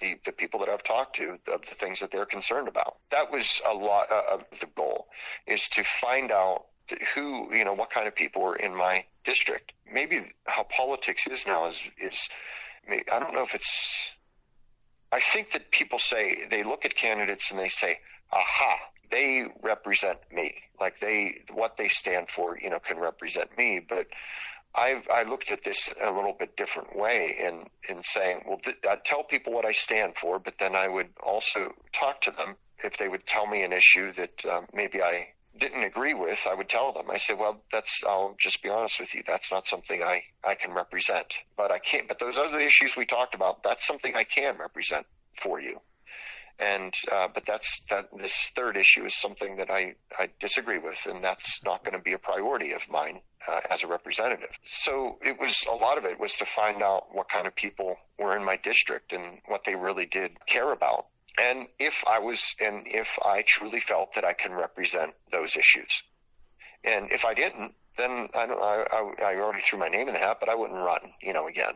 [0.01, 2.97] the, the people that I've talked to, of the things that they're concerned about.
[3.09, 5.07] That was a lot uh, of the goal,
[5.47, 6.65] is to find out
[7.15, 9.73] who, you know, what kind of people are in my district.
[9.91, 12.29] Maybe how politics is now is is
[12.89, 14.15] I don't know if it's.
[15.11, 17.99] I think that people say they look at candidates and they say,
[18.31, 18.77] "Aha,
[19.09, 20.53] they represent me.
[20.79, 24.07] Like they, what they stand for, you know, can represent me." But
[24.75, 28.77] I've I looked at this a little bit different way in in saying, well, th-
[28.89, 32.55] I'd tell people what I stand for, but then I would also talk to them
[32.83, 35.29] if they would tell me an issue that um, maybe I
[35.59, 37.05] didn't agree with, I would tell them.
[37.11, 39.21] I said, well, that's, I'll just be honest with you.
[39.25, 41.43] That's not something I, I can represent.
[41.55, 45.05] But I can't, but those other issues we talked about, that's something I can represent
[45.33, 45.79] for you.
[46.59, 51.05] And, uh, but that's, that, this third issue is something that I, I disagree with,
[51.07, 54.57] and that's not going to be a priority of mine uh, as a representative.
[54.63, 57.97] So it was, a lot of it was to find out what kind of people
[58.17, 61.05] were in my district and what they really did care about
[61.37, 66.03] and if I was, and if I truly felt that I can represent those issues.
[66.83, 68.43] And if I didn't, then I.
[68.43, 71.47] I, I, already threw my name in the hat, but I wouldn't run, you know,
[71.47, 71.73] again.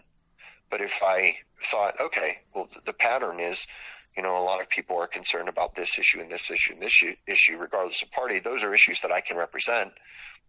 [0.70, 3.68] But if I thought, okay, well, the pattern is,
[4.16, 6.82] you know, a lot of people are concerned about this issue and this issue and
[6.82, 8.40] this issue, regardless of party.
[8.40, 9.92] Those are issues that I can represent.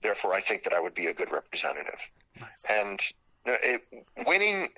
[0.00, 2.10] Therefore, I think that I would be a good representative.
[2.40, 2.66] Nice.
[2.70, 3.00] And
[3.44, 3.82] Uh, it,
[4.26, 4.68] winning,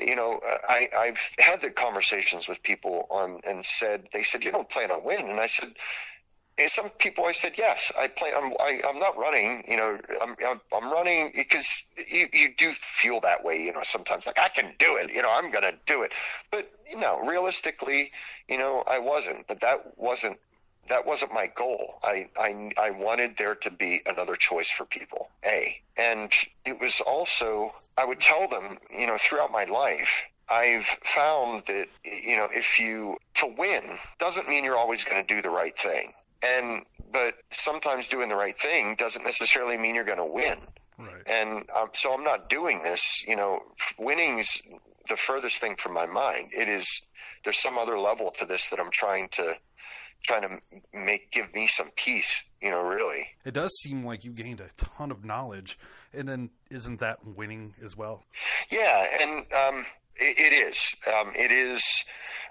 [0.00, 4.44] you know, uh, I, I've had the conversations with people on and said they said
[4.44, 5.74] you don't plan on winning, and I said
[6.58, 9.98] and some people I said yes I plan I'm I, I'm not running you know
[10.20, 14.38] I'm I'm, I'm running because you, you do feel that way you know sometimes like
[14.38, 16.12] I can do it you know I'm gonna do it.
[16.50, 18.10] But you know realistically
[18.48, 20.38] you know I wasn't but that wasn't
[20.88, 21.98] that wasn't my goal.
[22.02, 25.80] I, I, I wanted there to be another choice for people, A.
[25.96, 26.32] And
[26.64, 31.88] it was also, I would tell them, you know, throughout my life, I've found that,
[32.04, 33.82] you know, if you, to win
[34.18, 36.12] doesn't mean you're always going to do the right thing.
[36.42, 40.56] And but sometimes doing the right thing doesn't necessarily mean you're going to win.
[40.98, 41.22] Right.
[41.26, 43.26] And um, so I'm not doing this.
[43.26, 43.60] You know,
[43.98, 44.62] winning's
[45.08, 46.50] the furthest thing from my mind.
[46.52, 47.02] It is.
[47.44, 49.54] There's some other level to this that I'm trying to
[50.22, 50.60] trying to
[50.92, 52.50] make give me some peace.
[52.60, 53.28] You know, really.
[53.44, 55.78] It does seem like you gained a ton of knowledge,
[56.12, 58.24] and then isn't that winning as well?
[58.70, 59.84] Yeah, and um,
[60.16, 60.96] it, it is.
[61.06, 62.04] Um, it is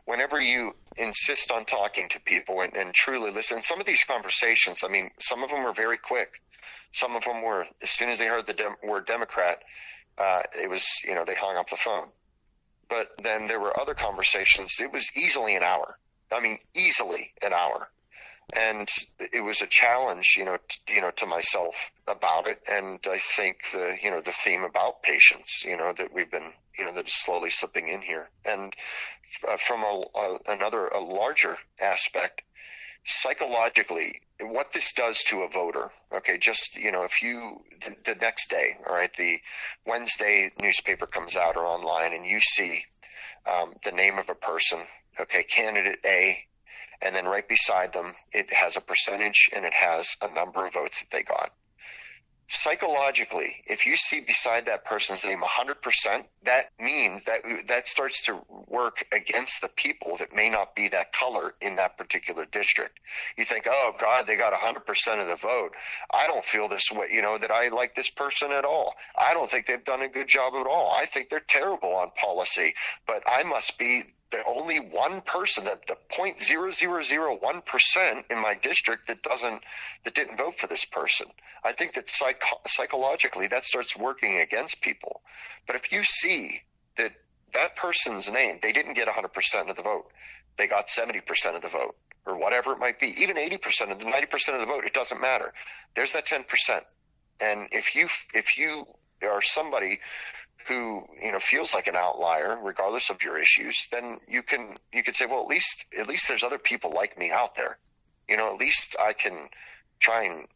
[0.07, 4.83] whenever you insist on talking to people and, and truly listen, some of these conversations,
[4.83, 6.41] I mean, some of them were very quick.
[6.91, 9.61] Some of them were, as soon as they heard the dem- word Democrat,
[10.17, 12.07] uh, it was, you know, they hung up the phone.
[12.89, 14.79] But then there were other conversations.
[14.79, 15.97] It was easily an hour.
[16.31, 17.89] I mean, easily an hour.
[18.57, 18.87] And
[19.19, 22.59] it was a challenge, you know, t- you know, to myself about it.
[22.71, 26.53] And I think the, you know, the theme about patience, you know, that we've been
[26.77, 28.29] you know that is slowly slipping in here.
[28.45, 28.73] And
[29.47, 32.43] uh, from a, a, another a larger aspect,
[33.03, 35.89] psychologically, what this does to a voter.
[36.13, 39.37] Okay, just you know, if you the, the next day, all right, the
[39.85, 42.83] Wednesday newspaper comes out or online, and you see
[43.45, 44.79] um, the name of a person.
[45.19, 46.37] Okay, candidate A,
[47.01, 50.73] and then right beside them, it has a percentage and it has a number of
[50.73, 51.49] votes that they got
[52.47, 58.39] psychologically, if you see beside that person's name 100%, that means that that starts to
[58.67, 62.99] work against the people that may not be that color in that particular district.
[63.37, 65.71] You think, oh God, they got 100% of the vote.
[66.13, 68.93] I don't feel this way, you know, that I like this person at all.
[69.17, 70.91] I don't think they've done a good job at all.
[70.91, 72.73] I think they're terrible on policy,
[73.05, 77.61] but I must be the only one person that the point zero zero zero one
[77.61, 79.63] percent in my district that doesn't
[80.03, 81.27] that didn't vote for this person.
[81.63, 85.21] I think that psych- psychologically that starts working against people.
[85.65, 86.61] But if you see
[86.97, 87.13] that
[87.53, 90.11] that person's name, they didn't get 100% of the vote,
[90.57, 94.05] they got 70% of the vote, or whatever it might be, even 80% of the
[94.05, 95.53] 90% of the vote, it doesn't matter.
[95.95, 96.81] There's that 10%.
[97.39, 98.85] And if you if you
[99.23, 99.99] are somebody
[100.67, 105.03] who you know feels like an outlier regardless of your issues then you can you
[105.03, 107.77] can say well at least at least there's other people like me out there.
[108.27, 109.49] You know at least i can
[109.99, 110.47] try and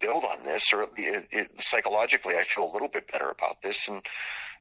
[0.00, 3.88] build on this or it, it, psychologically i feel a little bit better about this.
[3.88, 4.02] And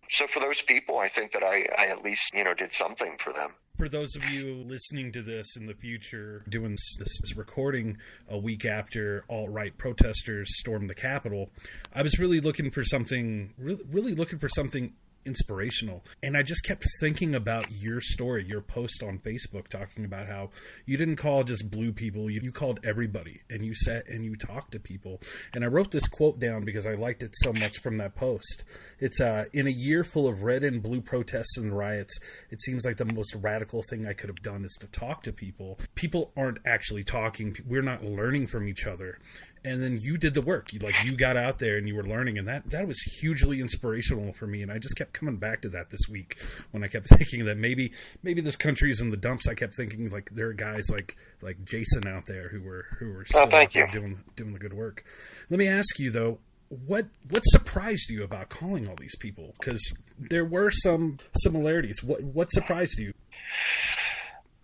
[0.09, 3.15] so for those people i think that i i at least you know did something
[3.17, 3.51] for them.
[3.77, 7.97] For those of you listening to this in the future, doing this, this recording
[8.29, 11.49] a week after alt right protesters stormed the Capitol,
[11.93, 14.93] I was really looking for something, really, really looking for something
[15.25, 16.03] inspirational.
[16.21, 20.49] And I just kept thinking about your story, your post on Facebook talking about how
[20.85, 24.35] you didn't call just blue people, you, you called everybody and you sat and you
[24.35, 25.19] talked to people.
[25.53, 28.63] And I wrote this quote down because I liked it so much from that post.
[28.99, 32.19] It's uh, in a year full of red and blue protests and riots,
[32.49, 35.33] it seems like the most radical thing I could have done is to talk to
[35.33, 35.79] people.
[35.95, 39.19] People aren't actually talking, we're not learning from each other
[39.65, 40.71] and then you did the work.
[40.71, 43.59] You like you got out there and you were learning, and that that was hugely
[43.59, 44.61] inspirational for me.
[44.61, 46.39] And I just kept coming back to that this week
[46.71, 47.91] when I kept thinking that maybe
[48.21, 49.47] maybe this country is in the dumps.
[49.47, 53.11] I kept thinking like there are guys like like Jason out there who were who
[53.11, 55.03] were still oh, doing doing the good work.
[55.49, 56.39] Let me ask you though,
[56.69, 59.53] what what surprised you about calling all these people?
[59.59, 62.03] Because there were some similarities.
[62.03, 63.13] What what surprised you?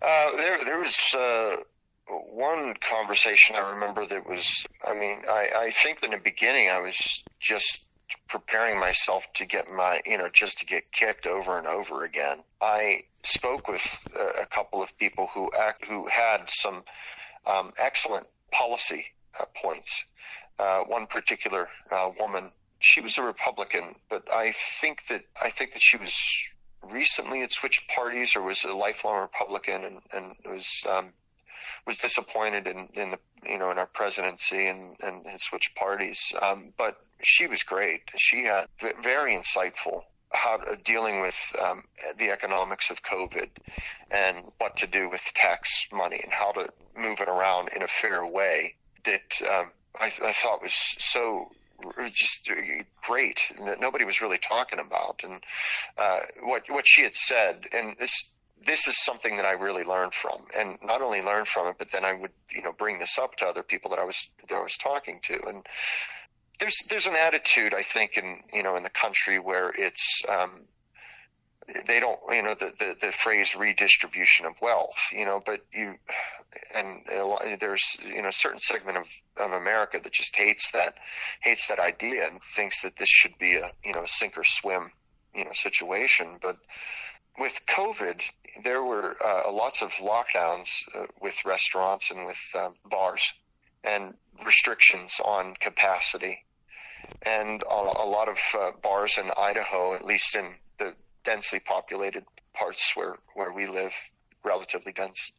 [0.00, 1.14] Uh, there there was.
[1.18, 1.56] Uh
[2.12, 6.80] one conversation I remember that was, I mean, I, I think in the beginning I
[6.80, 7.88] was just
[8.28, 12.38] preparing myself to get my, you know, just to get kicked over and over again.
[12.60, 14.06] I spoke with
[14.40, 16.82] a, couple of people who act, who had some
[17.46, 19.06] um, excellent policy
[19.40, 20.12] uh, points.
[20.58, 22.50] Uh, one particular uh, woman,
[22.80, 26.48] she was a Republican, but I think that I think that she was
[26.90, 31.12] recently had switched parties or was a lifelong Republican and, and was um,
[31.86, 33.18] was disappointed in, in the
[33.48, 36.34] you know in our presidency and and had switched parties.
[36.40, 38.02] Um, but she was great.
[38.16, 38.66] She had
[39.02, 40.02] very insightful
[40.32, 41.82] how dealing with um,
[42.18, 43.50] the economics of COVID
[44.10, 47.86] and what to do with tax money and how to move it around in a
[47.86, 48.74] fair way
[49.04, 49.70] that um,
[50.00, 51.50] I, I, thought was so
[52.06, 52.50] just
[53.02, 55.22] great that nobody was really talking about.
[55.24, 55.42] And
[55.98, 60.14] uh, what what she had said, and this this is something that I really learned
[60.14, 63.18] from, and not only learned from it, but then I would you know bring this
[63.18, 65.66] up to other people that I was that I was talking to, and
[66.58, 70.50] there's there's an attitude I think in you know in the country where it's um,
[71.86, 75.94] they don't you know the, the, the phrase redistribution of wealth you know but you
[76.74, 77.02] and
[77.60, 79.08] there's you know a certain segment of,
[79.38, 80.94] of America that just hates that
[81.42, 84.90] hates that idea and thinks that this should be a you know sink or swim
[85.34, 86.38] you know situation.
[86.40, 86.56] But
[87.38, 88.22] with COVID
[88.62, 93.32] there were uh, lots of lockdowns uh, with restaurants and with um, bars
[93.84, 94.14] and
[94.44, 96.44] restrictions on capacity.
[97.22, 102.24] And a, a lot of uh, bars in Idaho at least in the densely populated
[102.52, 103.94] parts where, where we live,
[104.44, 105.32] relatively dense,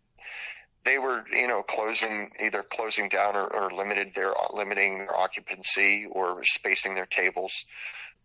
[0.84, 6.06] they were, you know, closing either closing down or, or limited their limiting their occupancy
[6.10, 7.66] or spacing their tables,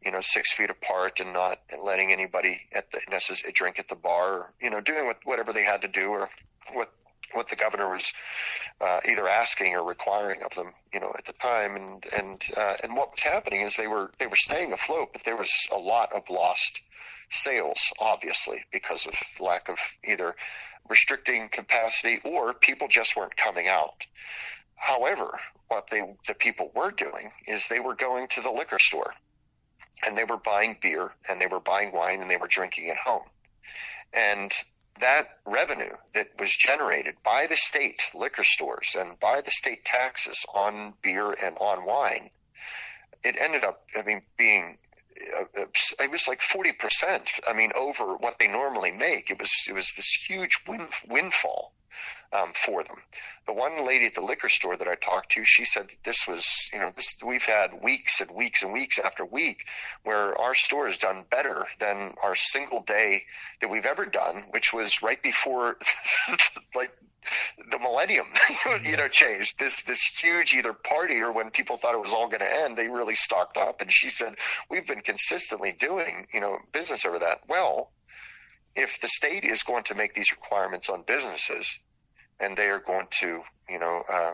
[0.05, 3.01] you know, six feet apart and not letting anybody at the
[3.55, 6.29] drink at the bar, or, you know, doing what, whatever they had to do or
[6.73, 6.93] what
[7.35, 8.13] what the governor was
[8.81, 11.77] uh, either asking or requiring of them, you know, at the time.
[11.77, 15.25] And and uh, and what was happening is they were they were staying afloat, but
[15.25, 16.81] there was a lot of lost
[17.31, 20.35] sales, obviously, because of lack of either
[20.89, 24.07] restricting capacity or people just weren't coming out.
[24.77, 29.13] However, what they the people were doing is they were going to the liquor store
[30.07, 32.97] and they were buying beer and they were buying wine and they were drinking at
[32.97, 33.25] home.
[34.13, 34.53] And
[35.01, 40.45] that revenue that was generated by the state liquor stores and by the state taxes
[40.55, 42.31] on beer and on wine,
[43.25, 44.79] it ended up, I mean, being
[45.37, 47.41] uh, it was like 40%.
[47.49, 49.31] I mean, over what they normally make.
[49.31, 51.73] It was, it was this huge wind, windfall
[52.33, 52.97] um, for them.
[53.47, 56.29] The one lady at the liquor store that I talked to, she said that this
[56.29, 59.67] was, you know, this, we've had weeks and weeks and weeks after week
[60.05, 63.23] where our store has done better than our single day
[63.61, 65.79] that we've ever done, which was right before
[66.75, 66.93] like
[67.71, 68.27] the millennium,
[68.85, 69.59] you know, changed.
[69.59, 72.77] This this huge either party or when people thought it was all going to end,
[72.77, 73.81] they really stocked up.
[73.81, 74.35] And she said,
[74.71, 77.91] "We've been consistently doing, you know, business over that." Well,
[78.79, 81.81] if the state is going to make these requirements on businesses,
[82.41, 84.33] and they are going to, you know, uh,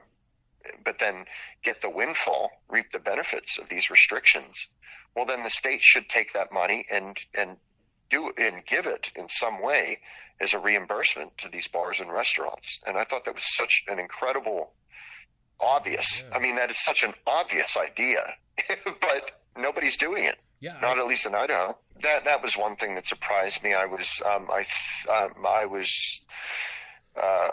[0.85, 1.25] but then
[1.63, 4.69] get the windfall, reap the benefits of these restrictions,
[5.15, 7.57] well, then the state should take that money and and
[8.11, 9.99] do and give it in some way
[10.41, 12.83] as a reimbursement to these bars and restaurants.
[12.87, 14.73] And I thought that was such an incredible,
[15.61, 16.25] obvious.
[16.29, 16.37] Yeah.
[16.37, 18.35] I mean, that is such an obvious idea,
[18.85, 20.39] but nobody's doing it.
[20.65, 21.77] Yeah, not I, at least in Idaho.
[22.01, 23.75] That that was one thing that surprised me.
[23.75, 24.65] I was um, I
[25.13, 26.23] um, I was.
[27.15, 27.51] Uh,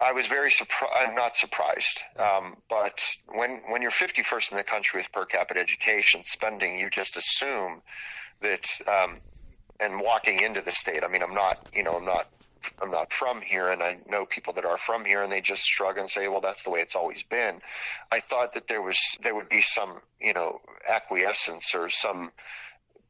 [0.00, 0.94] I was very surprised.
[0.96, 3.04] I'm not surprised, um, but
[3.34, 7.82] when when you're 51st in the country with per capita education spending, you just assume
[8.42, 9.18] that um,
[9.80, 11.02] and walking into the state.
[11.02, 12.26] I mean, I'm not, you know, I'm not,
[12.80, 15.66] I'm not from here, and I know people that are from here, and they just
[15.66, 17.60] shrug and say, "Well, that's the way it's always been."
[18.10, 22.32] I thought that there was there would be some, you know, acquiescence or some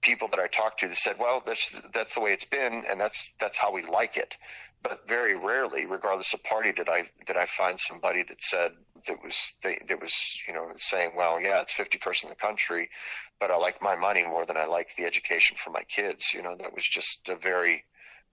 [0.01, 3.01] people that I talked to that said, "Well, that's that's the way it's been, and
[3.01, 4.37] that's that's how we like it."
[4.83, 8.73] But very rarely, regardless of party, did I did I find somebody that said
[9.07, 12.91] that was that was you know saying, "Well, yeah, it's 51st in the country,
[13.39, 16.43] but I like my money more than I like the education for my kids." You
[16.43, 17.85] know, that was just a very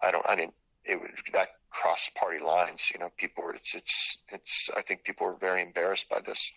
[0.01, 0.55] I don't I didn't
[0.89, 2.91] it that crossed party lines.
[2.93, 6.51] You know, people were it's it's it's I think people were very embarrassed by this.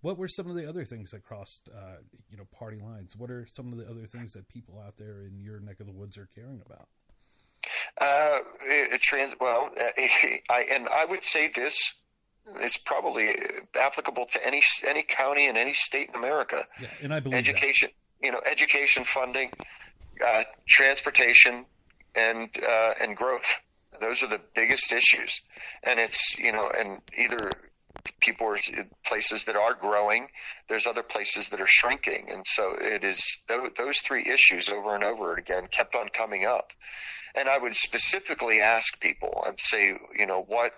[0.00, 1.98] What were some of the other things that crossed, uh,
[2.28, 3.16] you know, party lines?
[3.16, 5.86] What are some of the other things that people out there in your neck of
[5.86, 6.88] the woods are caring about?
[8.00, 9.70] Uh, it, it trans well,
[10.50, 12.00] I and I would say this
[12.60, 13.28] is probably
[13.78, 16.64] applicable to any any county in any state in America.
[16.80, 18.26] Yeah, and I believe education, that.
[18.26, 19.52] you know, education funding,
[20.26, 21.66] uh, transportation,
[22.16, 23.54] and uh, and growth.
[24.00, 25.42] Those are the biggest issues,
[25.84, 27.50] and it's you know, and either
[28.20, 28.58] people are
[29.06, 30.28] places that are growing.
[30.68, 33.44] There's other places that are shrinking, and so it is
[33.76, 36.72] those three issues over and over again kept on coming up.
[37.34, 40.72] And I would specifically ask people, I'd say, you know, what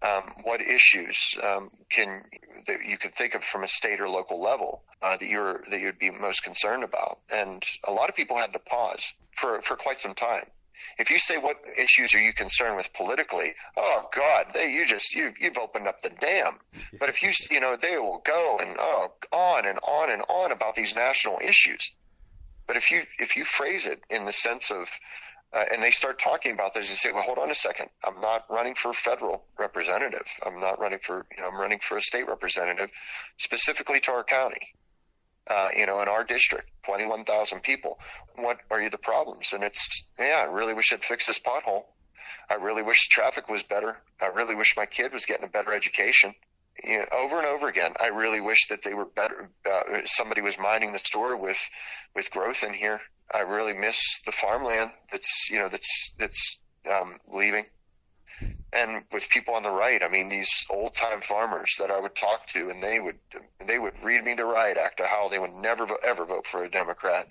[0.00, 2.22] um, what issues um, can
[2.66, 5.80] that you could think of from a state or local level uh, that you're that
[5.80, 7.18] you'd be most concerned about?
[7.32, 10.44] And a lot of people had to pause for for quite some time.
[10.98, 15.14] If you say what issues are you concerned with politically, oh God, they you just
[15.14, 16.58] you you've opened up the dam.
[16.98, 20.52] But if you you know they will go and oh on and on and on
[20.52, 21.92] about these national issues.
[22.66, 24.90] But if you if you phrase it in the sense of
[25.52, 27.88] uh, and they start talking about this, you say, well, hold on a second.
[28.04, 30.26] I'm not running for federal representative.
[30.44, 32.90] I'm not running for, you know, I'm running for a state representative
[33.38, 34.74] specifically to our county
[35.48, 37.98] uh, you know, in our district, 21,000 people.
[38.36, 39.52] What are you the problems?
[39.52, 41.84] And it's, yeah, I really wish I'd fix this pothole.
[42.50, 43.98] I really wish traffic was better.
[44.22, 46.34] I really wish my kid was getting a better education.
[46.84, 49.50] You know, over and over again, I really wish that they were better.
[49.68, 51.58] Uh, somebody was minding the store with,
[52.14, 53.00] with growth in here.
[53.34, 57.66] I really miss the farmland that's, you know, that's, that's, um, leaving
[58.72, 62.14] and with people on the right, I mean, these old time farmers that I would
[62.14, 63.18] talk to, and they would
[63.66, 66.64] they would read me the riot act of how they would never ever vote for
[66.64, 67.28] a Democrat.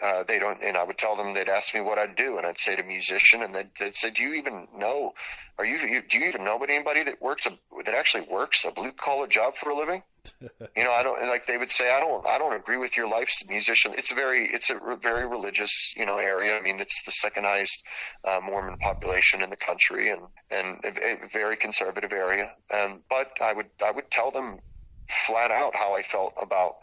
[0.00, 2.46] Uh, they don't, and I would tell them they'd ask me what I'd do, and
[2.46, 5.12] I'd say to musician, and they'd, they'd say, "Do you even know?
[5.58, 7.50] Are you, you do you even know anybody that works a,
[7.84, 10.02] that actually works a blue collar job for a living?"
[10.40, 13.08] you know, I don't like they would say, I don't, I don't agree with your
[13.08, 13.92] life's musician.
[13.94, 16.56] It's a very, it's a very religious, you know, area.
[16.56, 17.86] I mean, it's the second highest
[18.24, 22.50] uh, Mormon population in the country, and and a, a very conservative area.
[22.72, 24.58] And but I would, I would tell them
[25.08, 26.76] flat out how I felt about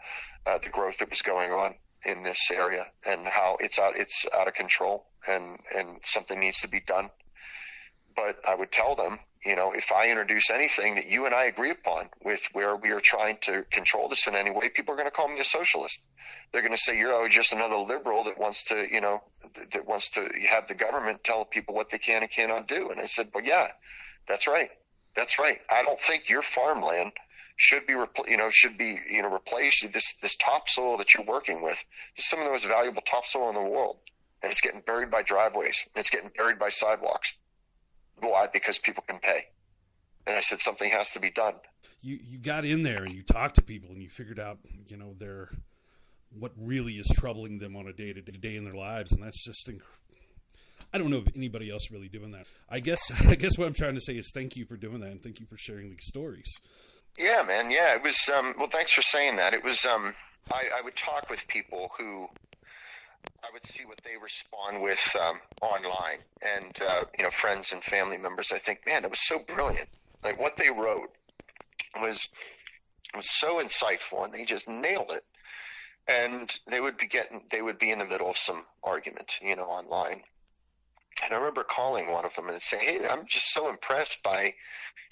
[0.46, 1.74] uh, the growth that was going on
[2.04, 6.62] in this area and how it's out, it's out of control, and and something needs
[6.62, 7.10] to be done.
[8.16, 11.44] But I would tell them you know, if I introduce anything that you and I
[11.44, 14.96] agree upon with where we are trying to control this in any way, people are
[14.96, 16.06] going to call me a socialist.
[16.52, 19.22] They're going to say you're oh, just another liberal that wants to, you know,
[19.72, 22.90] that wants to have the government tell people what they can and cannot do.
[22.90, 23.68] And I said, well, yeah,
[24.28, 24.68] that's right.
[25.16, 25.58] That's right.
[25.70, 27.12] I don't think your farmland
[27.60, 27.94] should be,
[28.28, 29.92] you know, should be, you know, replaced.
[29.92, 31.84] This this topsoil that you're working with
[32.16, 33.98] is some of the most valuable topsoil in the world,
[34.42, 35.88] and it's getting buried by driveways.
[35.94, 37.36] And it's getting buried by sidewalks
[38.22, 38.48] why?
[38.52, 39.46] Because people can pay.
[40.26, 41.54] And I said something has to be done.
[42.02, 44.58] You you got in there and you talked to people and you figured out
[44.88, 45.50] you know their
[46.30, 49.44] what really is troubling them on a day to day in their lives, and that's
[49.44, 49.68] just
[50.92, 52.46] I don't know if anybody else really doing that.
[52.70, 55.10] I guess I guess what I'm trying to say is thank you for doing that
[55.10, 56.50] and thank you for sharing these stories.
[57.18, 57.70] Yeah, man.
[57.70, 58.30] Yeah, it was.
[58.34, 59.54] Um, well, thanks for saying that.
[59.54, 59.84] It was.
[59.86, 60.12] Um,
[60.50, 62.26] I, I would talk with people who
[63.44, 67.82] I would see what they respond with um, online, and uh, you know, friends and
[67.82, 68.52] family members.
[68.52, 69.88] I think, man, that was so brilliant.
[70.24, 71.08] Like what they wrote
[72.00, 72.28] was
[73.16, 75.22] was so insightful, and they just nailed it.
[76.08, 79.54] And they would be getting, they would be in the middle of some argument, you
[79.54, 80.22] know, online.
[81.24, 84.54] And I remember calling one of them and saying, "Hey, I'm just so impressed by,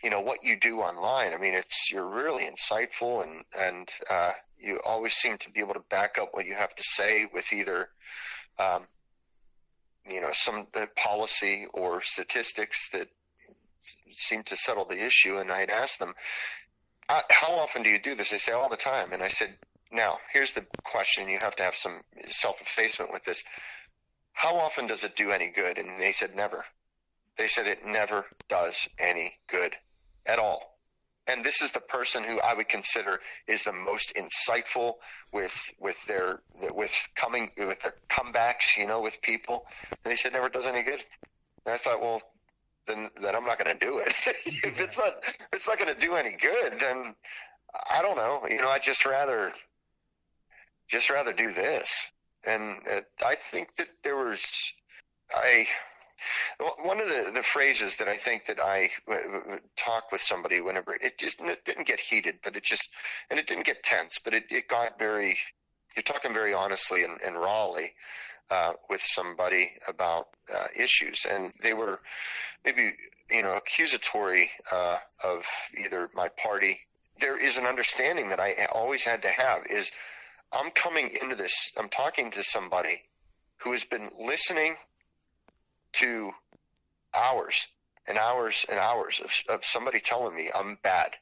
[0.03, 1.35] you know, what you do online.
[1.35, 5.75] I mean, it's you're really insightful, and and uh, you always seem to be able
[5.75, 7.89] to back up what you have to say with either
[8.59, 8.87] um,
[10.11, 10.67] you know, some
[10.97, 13.09] policy or statistics that
[14.11, 15.39] seem to settle the issue.
[15.39, 16.15] And I'd ask them,
[17.09, 18.31] how often do you do this?
[18.31, 19.13] They say all the time.
[19.13, 19.55] And I said,
[19.93, 21.29] now here's the question.
[21.29, 21.93] You have to have some
[22.27, 23.45] self effacement with this.
[24.33, 25.79] How often does it do any good?
[25.79, 26.65] And they said, never.
[27.37, 29.77] They said it never does any good
[30.29, 30.79] at all
[31.29, 34.95] and this is the person who I would consider is the most insightful
[35.33, 36.41] with with their
[36.73, 39.67] with coming with their comebacks, you know, with people.
[39.91, 41.01] And they said never does any good.
[41.67, 42.23] And I thought, well,
[42.87, 44.09] then then I'm not going to do it.
[44.27, 47.15] if it's not if it's not going to do any good, then
[47.91, 48.47] I don't know.
[48.49, 49.53] You know, I just rather
[50.89, 52.11] just rather do this.
[52.47, 54.73] And uh, I think that there was
[55.35, 55.67] I
[56.83, 58.91] one of the, the phrases that I think that I
[59.77, 62.91] talk with somebody whenever it just it didn't get heated, but it just
[63.31, 65.37] and it didn't get tense, but it, it got very.
[65.97, 67.95] You're talking very honestly and, and rawly
[68.51, 72.01] uh, with somebody about uh, issues, and they were
[72.65, 72.91] maybe
[73.31, 75.47] you know accusatory uh, of
[75.77, 76.81] either my party.
[77.21, 79.91] There is an understanding that I always had to have is
[80.53, 81.73] I'm coming into this.
[81.79, 83.03] I'm talking to somebody
[83.59, 84.77] who has been listening
[85.95, 86.33] to
[87.15, 87.69] hours
[88.07, 91.17] and hours and hours of, of somebody telling me I'm bad.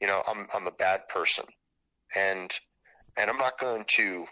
[0.00, 1.44] You know, I'm I'm a bad person,
[2.16, 2.50] and
[3.16, 4.26] and I'm not going to.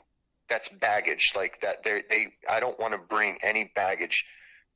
[0.49, 1.33] That's baggage.
[1.37, 1.83] Like that.
[1.83, 2.27] They they.
[2.51, 4.25] I don't want to bring any baggage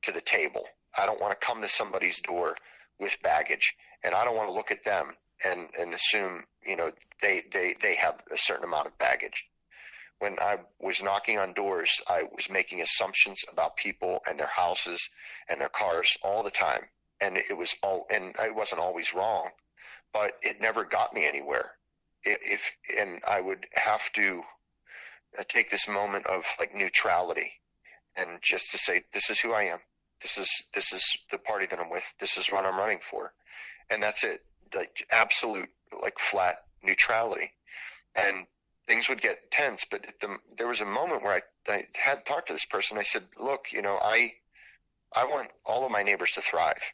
[0.03, 0.67] to the table.
[0.99, 2.55] I don't want to come to somebody's door
[3.01, 3.75] with baggage,
[4.05, 5.13] and I don't want to look at them
[5.45, 6.91] and and assume you know
[7.21, 9.49] they they they have a certain amount of baggage
[10.23, 15.11] when I was knocking on doors, I was making assumptions about people and their houses
[15.49, 16.83] and their cars all the time.
[17.21, 19.51] And it was all, and I wasn't always wrong,
[20.13, 21.73] but it never got me anywhere.
[22.23, 24.43] If, and I would have to
[25.37, 27.51] uh, take this moment of like neutrality
[28.15, 29.79] and just to say, this is who I am.
[30.21, 32.15] This is this is the party that I'm with.
[32.21, 33.33] This is what I'm running for,
[33.91, 34.41] and that's it.
[34.73, 35.69] Like absolute,
[36.01, 37.51] like flat neutrality,
[38.15, 38.47] and
[38.87, 39.87] things would get tense.
[39.91, 42.99] But the, there was a moment where I, I had talked to this person.
[42.99, 44.33] I said, look, you know, I
[45.15, 46.93] I want all of my neighbors to thrive,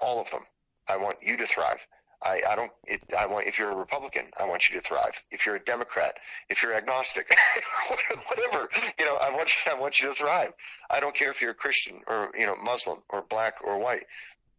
[0.00, 0.42] all of them.
[0.88, 1.86] I want you to thrive.
[2.24, 2.70] I, I don't.
[2.86, 3.46] It, I want.
[3.46, 5.22] If you're a Republican, I want you to thrive.
[5.30, 6.14] If you're a Democrat,
[6.48, 7.28] if you're agnostic,
[8.28, 8.68] whatever,
[8.98, 9.72] you know, I want you.
[9.72, 10.52] I want you to thrive.
[10.90, 14.04] I don't care if you're a Christian or you know Muslim or black or white.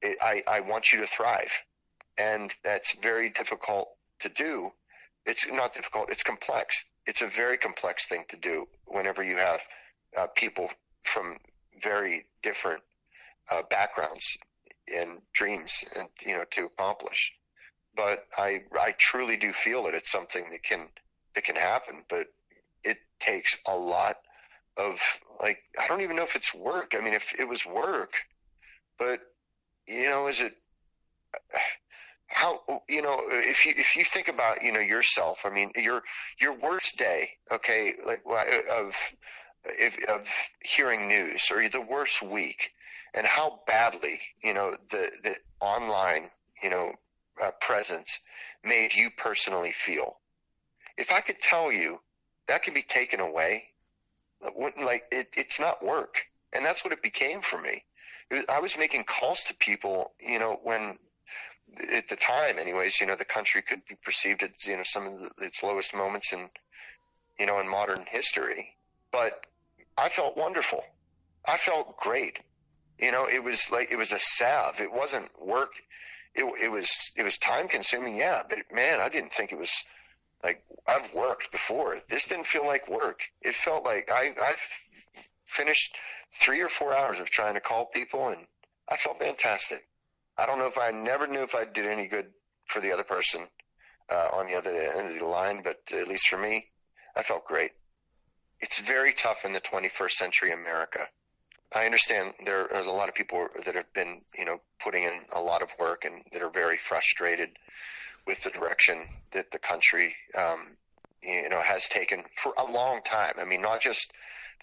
[0.01, 1.63] It, I I want you to thrive,
[2.17, 3.89] and that's very difficult
[4.19, 4.71] to do.
[5.25, 6.09] It's not difficult.
[6.09, 6.85] It's complex.
[7.05, 9.61] It's a very complex thing to do whenever you have
[10.17, 10.69] uh, people
[11.03, 11.37] from
[11.81, 12.81] very different
[13.51, 14.37] uh, backgrounds
[14.93, 17.33] and dreams and you know to accomplish
[17.95, 20.87] but I I truly do feel that it's something that can
[21.35, 22.27] that can happen, but
[22.83, 24.15] it takes a lot
[24.77, 24.99] of
[25.39, 26.95] like I don't even know if it's work.
[26.97, 28.13] I mean, if it was work,
[28.97, 29.19] but
[29.87, 30.55] you know, is it
[32.33, 35.45] how you know if you if you think about you know yourself?
[35.45, 36.01] I mean, your
[36.39, 38.21] your worst day, okay, like
[38.71, 38.95] of
[39.65, 40.29] if, of
[40.61, 42.71] hearing news or the worst week,
[43.13, 46.23] and how badly you know the the online
[46.61, 46.93] you know
[47.41, 48.19] uh, presence
[48.63, 50.17] made you personally feel.
[50.97, 51.99] If I could tell you
[52.47, 53.63] that can be taken away,
[54.81, 57.83] like it, it's not work, and that's what it became for me.
[58.49, 60.97] I was making calls to people, you know, when
[61.95, 65.07] at the time, anyways, you know, the country could be perceived as you know some
[65.07, 66.49] of the, its lowest moments in,
[67.39, 68.75] you know, in modern history.
[69.11, 69.45] But
[69.97, 70.83] I felt wonderful.
[71.47, 72.39] I felt great.
[72.99, 74.79] You know, it was like it was a salve.
[74.79, 75.71] It wasn't work
[76.35, 78.43] it, it was it was time consuming, yeah.
[78.47, 79.85] But man, I didn't think it was
[80.43, 81.97] like I've worked before.
[82.09, 83.21] This didn't feel like work.
[83.41, 84.53] It felt like I I
[85.45, 85.95] finished
[86.31, 88.45] three or four hours of trying to call people, and
[88.89, 89.85] I felt fantastic.
[90.37, 92.27] I don't know if I never knew if I did any good
[92.65, 93.41] for the other person
[94.11, 96.65] uh, on the other end of the line, but at least for me,
[97.15, 97.71] I felt great.
[98.59, 101.07] It's very tough in the 21st century America
[101.75, 105.13] I understand there are a lot of people that have been, you know, putting in
[105.31, 107.49] a lot of work and that are very frustrated
[108.27, 108.99] with the direction
[109.31, 110.59] that the country, um,
[111.23, 113.33] you know, has taken for a long time.
[113.39, 114.13] I mean, not just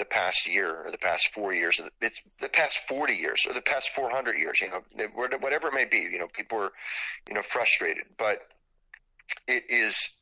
[0.01, 3.53] the past year or the past four years, or it's the past 40 years or
[3.53, 4.81] the past 400 years, you know,
[5.15, 6.73] whatever it may be, you know, people are,
[7.29, 8.39] you know, frustrated, but
[9.47, 10.19] it is,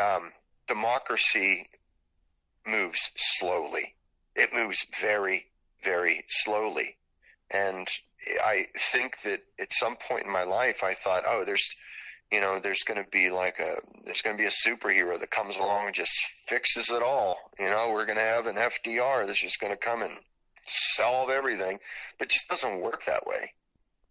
[0.00, 0.32] um,
[0.68, 1.66] democracy
[2.64, 3.96] moves slowly.
[4.36, 5.46] It moves very,
[5.82, 6.96] very slowly.
[7.50, 7.88] And
[8.44, 11.74] I think that at some point in my life, I thought, oh, there's,
[12.30, 15.30] you know, there's going to be like a, there's going to be a superhero that
[15.30, 17.36] comes along and just fixes it all.
[17.58, 20.12] You know, we're going to have an FDR that's just going to come and
[20.62, 21.78] solve everything,
[22.18, 23.52] but it just doesn't work that way.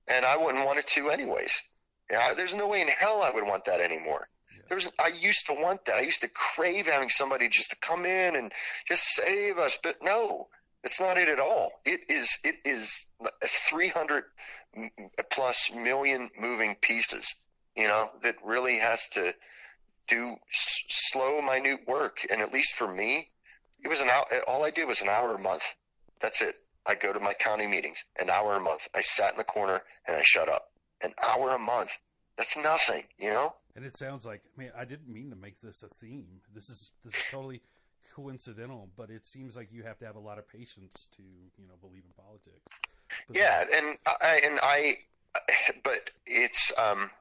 [0.08, 1.64] And I wouldn't want it to anyways.
[2.10, 4.28] Yeah, there's no way in hell I would want that anymore.
[4.68, 5.98] There was, I used to want that.
[5.98, 8.52] I used to crave having somebody just to come in and
[8.88, 9.78] just save us.
[9.82, 10.48] But no,
[10.84, 11.72] it's not it at all.
[11.86, 13.06] It is it is
[13.46, 14.24] 300
[15.32, 17.36] plus million moving pieces.
[17.78, 19.34] You know that really has to
[20.08, 22.26] do s- slow, minute work.
[22.32, 23.30] And at least for me,
[23.84, 24.26] it was an hour.
[24.48, 25.76] All I did was an hour a month.
[26.20, 26.56] That's it.
[26.86, 28.88] I go to my county meetings an hour a month.
[28.96, 30.72] I sat in the corner and I shut up.
[31.04, 32.00] An hour a month.
[32.38, 33.54] That's nothing, you know.
[33.76, 36.42] And it sounds like, I mean, I didn't mean to make this a theme.
[36.56, 37.62] This is this is totally
[38.16, 41.68] coincidental, but it seems like you have to have a lot of patience to you
[41.68, 42.72] know believe in politics.
[43.28, 44.96] But yeah, and I and I,
[45.84, 47.12] but it's um,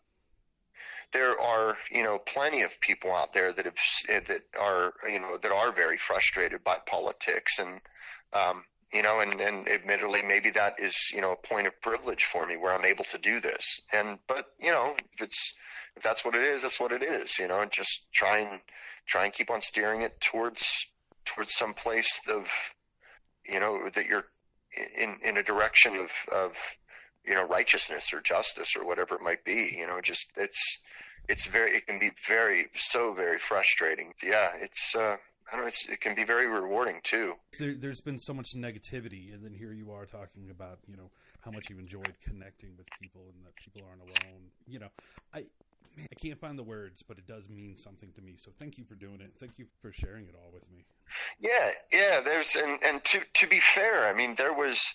[1.12, 5.36] there are you know plenty of people out there that have that are you know
[5.38, 7.80] that are very frustrated by politics and
[8.32, 8.62] um,
[8.92, 12.46] you know and and admittedly maybe that is you know a point of privilege for
[12.46, 13.80] me where I'm able to do this.
[13.94, 15.54] And but you know if it's
[15.96, 18.60] if that's what it is that's what it is you know and just try and
[19.06, 20.88] try and keep on steering it towards
[21.24, 22.50] towards some place of
[23.46, 24.24] you know that you're
[24.98, 26.76] in in a direction of of
[27.24, 30.80] you know righteousness or justice or whatever it might be you know just it's
[31.28, 35.16] it's very it can be very so very frustrating yeah it's uh
[35.48, 37.34] I don't know, it's, it can be very rewarding too.
[37.60, 41.12] There, has been so much negativity, and then here you are talking about, you know,
[41.40, 44.42] how much you've enjoyed connecting with people and that people aren't alone.
[44.66, 44.88] You know,
[45.32, 45.44] I
[45.96, 48.34] man, I can't find the words, but it does mean something to me.
[48.36, 49.32] So thank you for doing it.
[49.38, 50.84] Thank you for sharing it all with me.
[51.40, 52.20] Yeah, yeah.
[52.24, 54.94] There's and and to to be fair, I mean there was,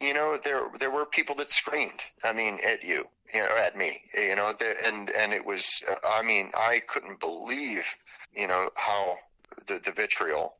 [0.00, 2.00] you know, there there were people that screamed.
[2.22, 4.52] I mean, at you, you know, at me, you know,
[4.84, 5.82] and and it was.
[5.88, 7.96] Uh, I mean, I couldn't believe,
[8.34, 9.16] you know, how
[9.66, 10.56] the the vitriol.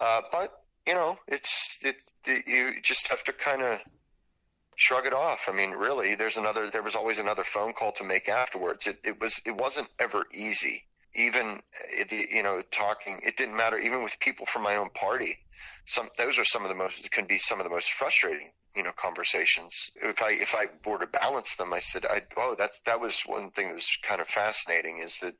[0.00, 1.96] Uh, but you know, it's it,
[2.26, 3.80] it you just have to kind of
[4.76, 5.48] shrug it off.
[5.48, 6.68] I mean, really, there's another.
[6.68, 8.86] There was always another phone call to make afterwards.
[8.86, 10.84] It it was it wasn't ever easy.
[11.14, 11.60] Even
[12.10, 13.20] you know, talking.
[13.24, 13.78] It didn't matter.
[13.78, 15.38] Even with people from my own party,
[15.84, 18.82] some those are some of the most can be some of the most frustrating you
[18.82, 19.90] know conversations.
[19.96, 23.22] If I if I were to balance them, I said, I oh that that was
[23.22, 25.34] one thing that was kind of fascinating is that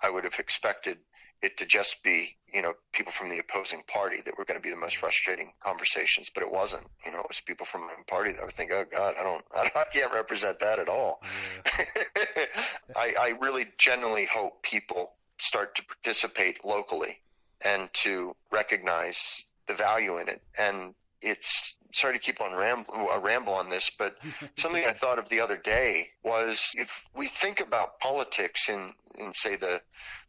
[0.00, 0.98] I would have expected
[1.42, 4.62] it to just be, you know, people from the opposing party that were going to
[4.62, 6.84] be the most frustrating conversations, but it wasn't.
[7.04, 9.22] You know, it was people from my own party that would think, "Oh God, I
[9.22, 11.20] don't, I, don't, I can't represent that at all."
[11.78, 11.84] Yeah.
[12.96, 17.18] I, I really genuinely hope people start to participate locally
[17.64, 20.42] and to recognize the value in it.
[20.58, 24.16] And it's sorry to keep on ramble, uh, ramble on this, but
[24.56, 29.32] something I thought of the other day was if we think about politics in, in
[29.32, 29.80] say the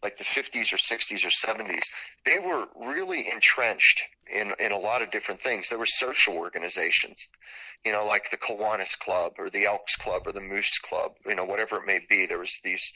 [0.03, 1.85] like the 50s or 60s or 70s,
[2.25, 5.69] they were really entrenched in, in a lot of different things.
[5.69, 7.29] There were social organizations,
[7.85, 11.35] you know, like the Kiwanis Club or the Elks Club or the Moose Club, you
[11.35, 12.25] know, whatever it may be.
[12.25, 12.93] There was these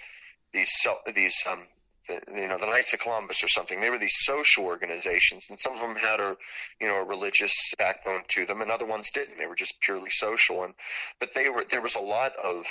[0.54, 1.60] these these um,
[2.08, 3.80] the, you know the Knights of Columbus or something.
[3.80, 6.38] They were these social organizations, and some of them had a
[6.80, 9.38] you know a religious backbone to them, and other ones didn't.
[9.38, 10.74] They were just purely social, and
[11.20, 12.66] but they were there was a lot of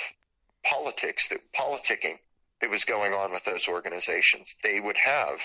[0.63, 2.17] politics that politicking
[2.61, 4.55] that was going on with those organizations.
[4.63, 5.39] They would have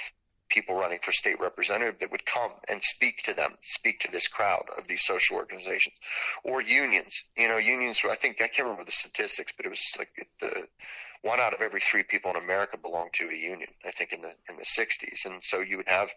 [0.48, 4.28] people running for state representative that would come and speak to them, speak to this
[4.28, 5.98] crowd of these social organizations
[6.44, 7.24] or unions.
[7.36, 10.66] You know, unions, I think, I can't remember the statistics, but it was like the
[11.22, 14.22] one out of every three people in America belonged to a union, I think in
[14.22, 15.24] the, in the sixties.
[15.24, 16.10] And so you would have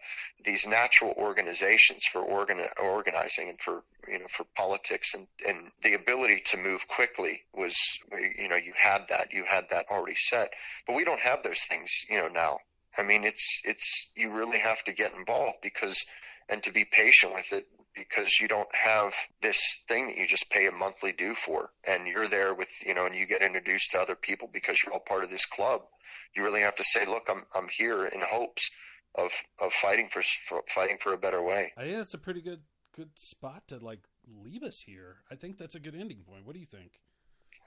[0.44, 5.94] these natural organizations for organ, organizing and for, you know, for politics and, and the
[5.94, 8.00] ability to move quickly was,
[8.38, 10.52] you know, you had that, you had that already set,
[10.86, 12.58] but we don't have those things, you know, now.
[12.98, 16.06] I mean, it's it's you really have to get involved because
[16.48, 17.66] and to be patient with it
[17.96, 21.70] because you don't have this thing that you just pay a monthly due for.
[21.88, 24.92] And you're there with you know and you get introduced to other people because you're
[24.92, 25.82] all part of this club.
[26.34, 28.70] You really have to say look i'm i'm here in hopes
[29.14, 31.72] of of fighting for, for fighting for a better way.
[31.76, 32.60] I think that's a pretty good
[32.94, 34.00] good spot to like
[34.44, 35.16] leave us here.
[35.30, 36.46] I think that's a good ending point.
[36.46, 37.00] What do you think?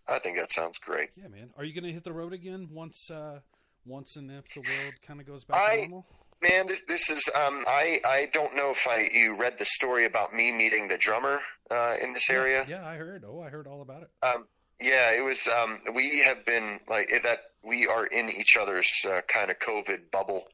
[0.08, 1.10] I think that sounds great.
[1.16, 1.52] Yeah man.
[1.58, 3.40] Are you gonna hit the road again once uh
[3.86, 6.06] once and if the world kind of goes back I, to normal?
[6.42, 10.06] Man, this this is um, I I don't know if I you read the story
[10.06, 11.40] about me meeting the drummer
[11.70, 12.66] uh, in this area.
[12.68, 13.26] Yeah, I heard.
[13.28, 14.10] Oh, I heard all about it.
[14.24, 14.46] Um,
[14.80, 15.50] yeah, it was.
[15.50, 17.40] Um, we have been like that.
[17.62, 20.46] We are in each other's uh, kind of COVID bubble,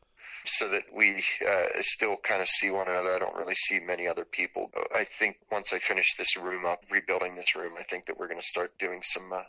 [0.45, 3.13] so that we uh, still kind of see one another.
[3.13, 4.71] I don't really see many other people.
[4.95, 8.27] I think once I finish this room up, rebuilding this room, I think that we're
[8.27, 9.43] going to start doing some uh,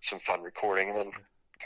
[0.00, 1.10] some fun recording, and then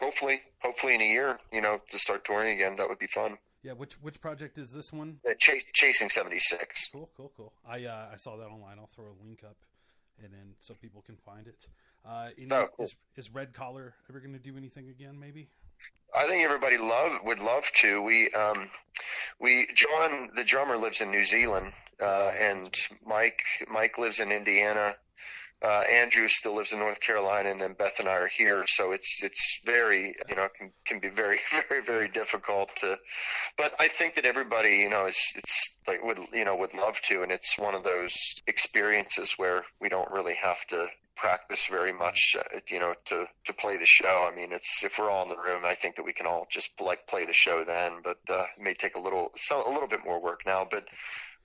[0.01, 2.77] hopefully, hopefully in a year, you know, to start touring again.
[2.77, 3.37] That would be fun.
[3.67, 5.19] Yeah, which which project is this one?
[5.29, 6.89] Uh, Chase, Chasing seventy six.
[6.93, 7.53] Cool, cool, cool.
[7.69, 8.79] I uh, I saw that online.
[8.79, 9.57] I'll throw a link up,
[10.23, 11.67] and then so people can find it.
[12.09, 12.85] Uh, any, oh, cool.
[12.85, 15.19] is, is Red Collar ever going to do anything again?
[15.19, 15.49] Maybe.
[16.17, 18.01] I think everybody love would love to.
[18.03, 18.69] We um,
[19.41, 22.73] we John the drummer lives in New Zealand, uh, and
[23.05, 24.95] Mike Mike lives in Indiana
[25.63, 28.65] uh, Andrew still lives in North Carolina, and then Beth and I are here.
[28.67, 31.39] So it's it's very you know can can be very
[31.69, 32.99] very very difficult to.
[33.57, 37.01] But I think that everybody you know is it's like would you know would love
[37.03, 41.93] to, and it's one of those experiences where we don't really have to practice very
[41.93, 44.29] much, uh, you know, to to play the show.
[44.31, 46.47] I mean, it's if we're all in the room, I think that we can all
[46.51, 48.01] just like play the show then.
[48.05, 50.67] But uh, it may take a little so, a little bit more work now.
[50.71, 50.85] But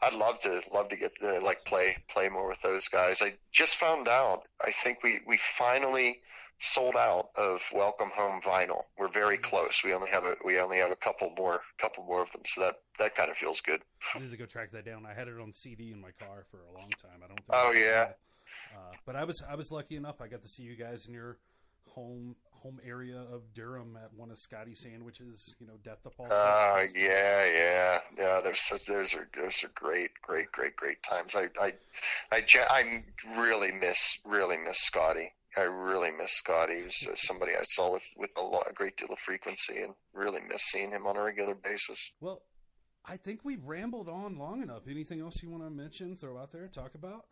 [0.01, 3.21] I'd love to love to get the like play play more with those guys.
[3.21, 4.47] I just found out.
[4.63, 6.21] I think we we finally
[6.57, 8.83] sold out of Welcome Home vinyl.
[8.97, 9.81] We're very close.
[9.83, 12.41] We only have a we only have a couple more couple more of them.
[12.45, 13.81] So that that kind of feels good.
[14.15, 15.05] I need to go track that down.
[15.05, 17.21] I had it on CD in my car for a long time.
[17.23, 17.37] I don't.
[17.37, 18.11] Think oh yeah.
[18.75, 20.21] Uh, but I was I was lucky enough.
[20.21, 21.37] I got to see you guys in your
[21.87, 26.27] home home area of Durham at one of Scotty Sandwich's, you know, Death to Paul.
[26.29, 28.41] Oh uh, yeah, yeah, yeah.
[28.43, 31.35] There's such there's a those are great, great, great, great times.
[31.35, 31.73] I I
[32.31, 33.03] I, I
[33.39, 35.31] really miss really miss Scotty.
[35.57, 36.77] I really miss Scotty.
[36.77, 39.81] He was uh, somebody I saw with with a, lot, a great deal of frequency,
[39.81, 42.13] and really miss seeing him on a regular basis.
[42.21, 42.41] Well,
[43.05, 44.83] I think we've rambled on long enough.
[44.88, 47.25] Anything else you want to mention, throw out there, talk about?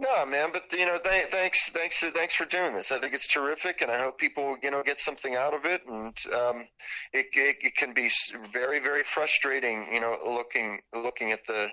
[0.00, 2.92] No, man, but you know, th- thanks, thanks, thanks for doing this.
[2.92, 5.82] I think it's terrific, and I hope people, you know, get something out of it.
[5.88, 6.68] And um,
[7.12, 8.08] it, it, it can be
[8.52, 11.68] very, very frustrating, you know, looking looking at the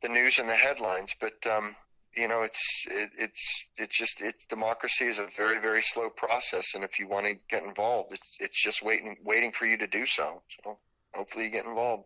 [0.00, 1.16] the news and the headlines.
[1.20, 1.74] But um,
[2.16, 6.76] you know, it's it, it's it's just it's democracy is a very, very slow process,
[6.76, 9.88] and if you want to get involved, it's it's just waiting waiting for you to
[9.88, 10.40] do so.
[10.62, 10.78] So
[11.14, 11.94] hopefully, you get involved.